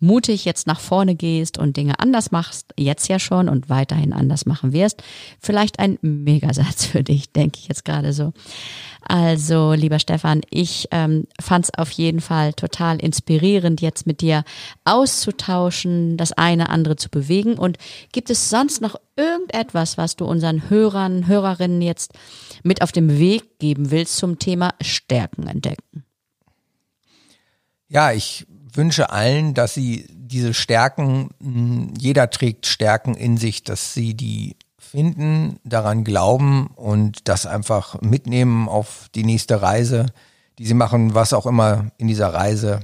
mutig 0.00 0.44
jetzt 0.44 0.66
nach 0.66 0.80
vorne 0.80 1.14
gehst 1.14 1.56
und 1.56 1.76
Dinge 1.76 2.00
anders 2.00 2.32
machst, 2.32 2.74
jetzt 2.76 3.08
ja 3.08 3.20
schon 3.20 3.48
und 3.48 3.68
weiterhin 3.68 4.12
anders 4.12 4.46
machen 4.46 4.72
wirst, 4.72 5.02
vielleicht 5.40 5.78
ein 5.78 5.98
Megasatz 6.02 6.84
für 6.86 7.04
dich, 7.04 7.32
denke 7.32 7.58
ich 7.60 7.68
jetzt 7.68 7.84
gerade 7.84 8.12
so. 8.12 8.32
Also, 9.08 9.72
lieber 9.72 9.98
Stefan, 10.00 10.42
ich 10.50 10.88
ähm, 10.90 11.26
fand 11.40 11.64
es 11.66 11.74
auf 11.74 11.90
jeden 11.92 12.20
Fall 12.20 12.52
total 12.52 12.98
inspirierend, 12.98 13.80
jetzt 13.80 14.06
mit 14.06 14.20
dir 14.20 14.44
auszutauschen, 14.84 16.18
das 16.18 16.32
eine 16.32 16.68
andere 16.68 16.96
zu 16.96 17.08
bewegen. 17.08 17.54
Und 17.54 17.78
gibt 18.12 18.28
es 18.28 18.50
sonst 18.50 18.82
noch 18.82 18.96
irgendetwas, 19.18 19.98
was 19.98 20.16
du 20.16 20.24
unseren 20.24 20.70
Hörern, 20.70 21.26
Hörerinnen 21.26 21.82
jetzt 21.82 22.12
mit 22.62 22.80
auf 22.82 22.92
den 22.92 23.18
Weg 23.18 23.58
geben 23.58 23.90
willst 23.90 24.16
zum 24.16 24.38
Thema 24.38 24.74
Stärken 24.80 25.46
entdecken? 25.46 26.04
Ja, 27.88 28.12
ich 28.12 28.46
wünsche 28.72 29.10
allen, 29.10 29.54
dass 29.54 29.74
sie 29.74 30.06
diese 30.10 30.54
Stärken, 30.54 31.30
mh, 31.40 31.94
jeder 31.98 32.30
trägt 32.30 32.66
Stärken 32.66 33.14
in 33.14 33.36
sich, 33.36 33.64
dass 33.64 33.94
sie 33.94 34.14
die 34.14 34.56
finden, 34.78 35.58
daran 35.64 36.04
glauben 36.04 36.68
und 36.76 37.28
das 37.28 37.44
einfach 37.44 38.00
mitnehmen 38.00 38.68
auf 38.68 39.08
die 39.14 39.24
nächste 39.24 39.60
Reise, 39.60 40.06
die 40.58 40.66
sie 40.66 40.74
machen, 40.74 41.14
was 41.14 41.32
auch 41.32 41.46
immer 41.46 41.90
in 41.98 42.06
dieser 42.06 42.32
Reise 42.32 42.80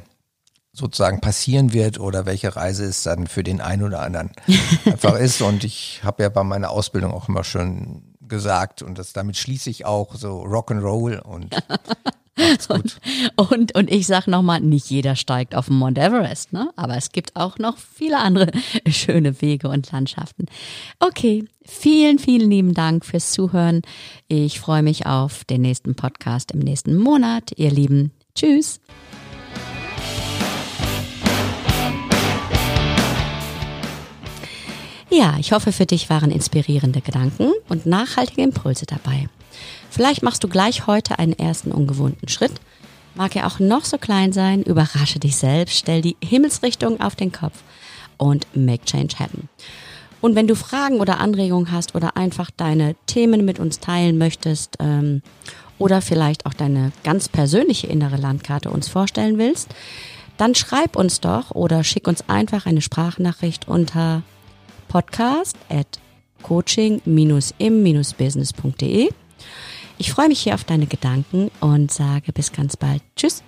sozusagen 0.75 1.21
passieren 1.21 1.73
wird 1.73 2.01
oder 2.01 2.27
welche 2.27 2.55
Reise 2.57 2.85
es 2.85 3.05
dann 3.05 3.29
für 3.29 3.45
den 3.45 3.61
einen 3.61 3.85
oder 3.85 4.03
anderen 4.03 4.33
einfach 4.85 5.17
ist. 5.17 5.41
Und 5.41 5.65
ich 5.65 6.01
habe 6.03 6.25
ja 6.25 6.29
bei 6.29 6.43
meiner 6.43 6.71
Ausbildung 6.71 7.15
auch 7.15 7.29
immer 7.29 7.45
schon 7.45 8.03
gesagt 8.27 8.83
und 8.83 8.99
das 8.99 9.13
damit 9.13 9.37
schließe 9.37 9.71
ich 9.71 9.87
auch 9.87 10.15
so 10.15 10.43
Rock'n'Roll 10.43 11.19
und 11.21 11.55
gut. 12.69 12.99
Und, 13.37 13.75
und 13.77 13.91
ich 13.93 14.07
sag 14.07 14.27
nochmal, 14.27 14.61
nicht 14.61 14.91
jeder 14.91 15.15
steigt 15.15 15.55
auf 15.55 15.67
den 15.67 15.77
Mount 15.77 15.99
Everest, 15.99 16.53
ne? 16.53 16.71
aber 16.75 16.97
es 16.97 17.13
gibt 17.13 17.37
auch 17.37 17.59
noch 17.59 17.79
viele 17.79 18.19
andere 18.19 18.51
schöne 18.89 19.41
Wege 19.41 19.69
und 19.69 19.93
Landschaften. 19.93 20.47
Okay, 20.99 21.45
vielen, 21.65 22.19
vielen 22.19 22.51
lieben 22.51 22.75
Dank 22.75 23.05
fürs 23.05 23.31
Zuhören. 23.31 23.83
Ich 24.27 24.59
freue 24.59 24.83
mich 24.83 25.07
auf 25.07 25.45
den 25.45 25.63
nächsten 25.63 25.95
Podcast 25.95 26.51
im 26.51 26.59
nächsten 26.59 26.97
Monat. 26.97 27.53
Ihr 27.57 27.71
Lieben, 27.71 28.11
tschüss. 28.35 28.81
Ja, 35.17 35.37
ich 35.39 35.53
hoffe, 35.53 35.71
für 35.71 35.87
dich 35.87 36.11
waren 36.11 36.33
inspirierende 36.33 37.01
Gedanken 37.01 37.53
und 37.69 37.87
nachhaltige 37.87 38.43
Impulse 38.43 38.85
dabei. 38.85 39.29
Vielleicht 39.89 40.25
machst 40.25 40.43
du 40.43 40.49
gleich 40.49 40.89
heute 40.89 41.21
einen 41.21 41.39
ersten 41.39 41.71
ungewohnten 41.71 42.29
Schritt. 42.29 42.51
Mag 43.15 43.37
er 43.37 43.47
auch 43.47 43.61
noch 43.61 43.85
so 43.85 43.97
klein 43.97 44.33
sein, 44.33 44.65
überrasche 44.65 45.21
dich 45.21 45.37
selbst, 45.37 45.79
stell 45.79 46.03
die 46.03 46.17
Himmelsrichtung 46.21 47.01
auf 47.01 47.15
den 47.15 47.31
Kopf 47.31 47.63
und 48.17 48.49
make 48.57 48.85
change 48.87 49.15
happen. 49.21 49.49
Und 50.21 50.35
wenn 50.35 50.49
du 50.49 50.57
Fragen 50.57 50.99
oder 50.99 51.21
Anregungen 51.21 51.71
hast 51.71 51.95
oder 51.95 52.17
einfach 52.17 52.51
deine 52.51 52.97
Themen 53.07 53.45
mit 53.45 53.61
uns 53.61 53.79
teilen 53.79 54.19
möchtest 54.19 54.79
ähm, 54.81 55.23
oder 55.79 56.03
vielleicht 56.03 56.45
auch 56.45 56.55
deine 56.55 56.91
ganz 57.05 57.29
persönliche 57.29 57.87
innere 57.87 58.17
Landkarte 58.17 58.69
uns 58.69 58.89
vorstellen 58.89 59.39
willst, 59.39 59.73
dann 60.39 60.57
schreib 60.57 60.97
uns 60.97 61.21
doch 61.21 61.53
oder 61.53 61.85
schick 61.85 62.09
uns 62.09 62.29
einfach 62.29 62.67
eine 62.67 62.81
Sprachnachricht 62.81 63.69
unter 63.69 64.25
podcast 64.95 65.59
at 65.69 65.99
coaching-im-business.de. 66.43 69.11
Ich 69.99 70.13
freue 70.13 70.29
mich 70.29 70.41
hier 70.41 70.55
auf 70.55 70.63
deine 70.63 70.87
Gedanken 70.87 71.51
und 71.61 71.91
sage 71.91 72.33
bis 72.33 72.53
ganz 72.53 72.77
bald. 72.77 73.03
Tschüss. 73.17 73.43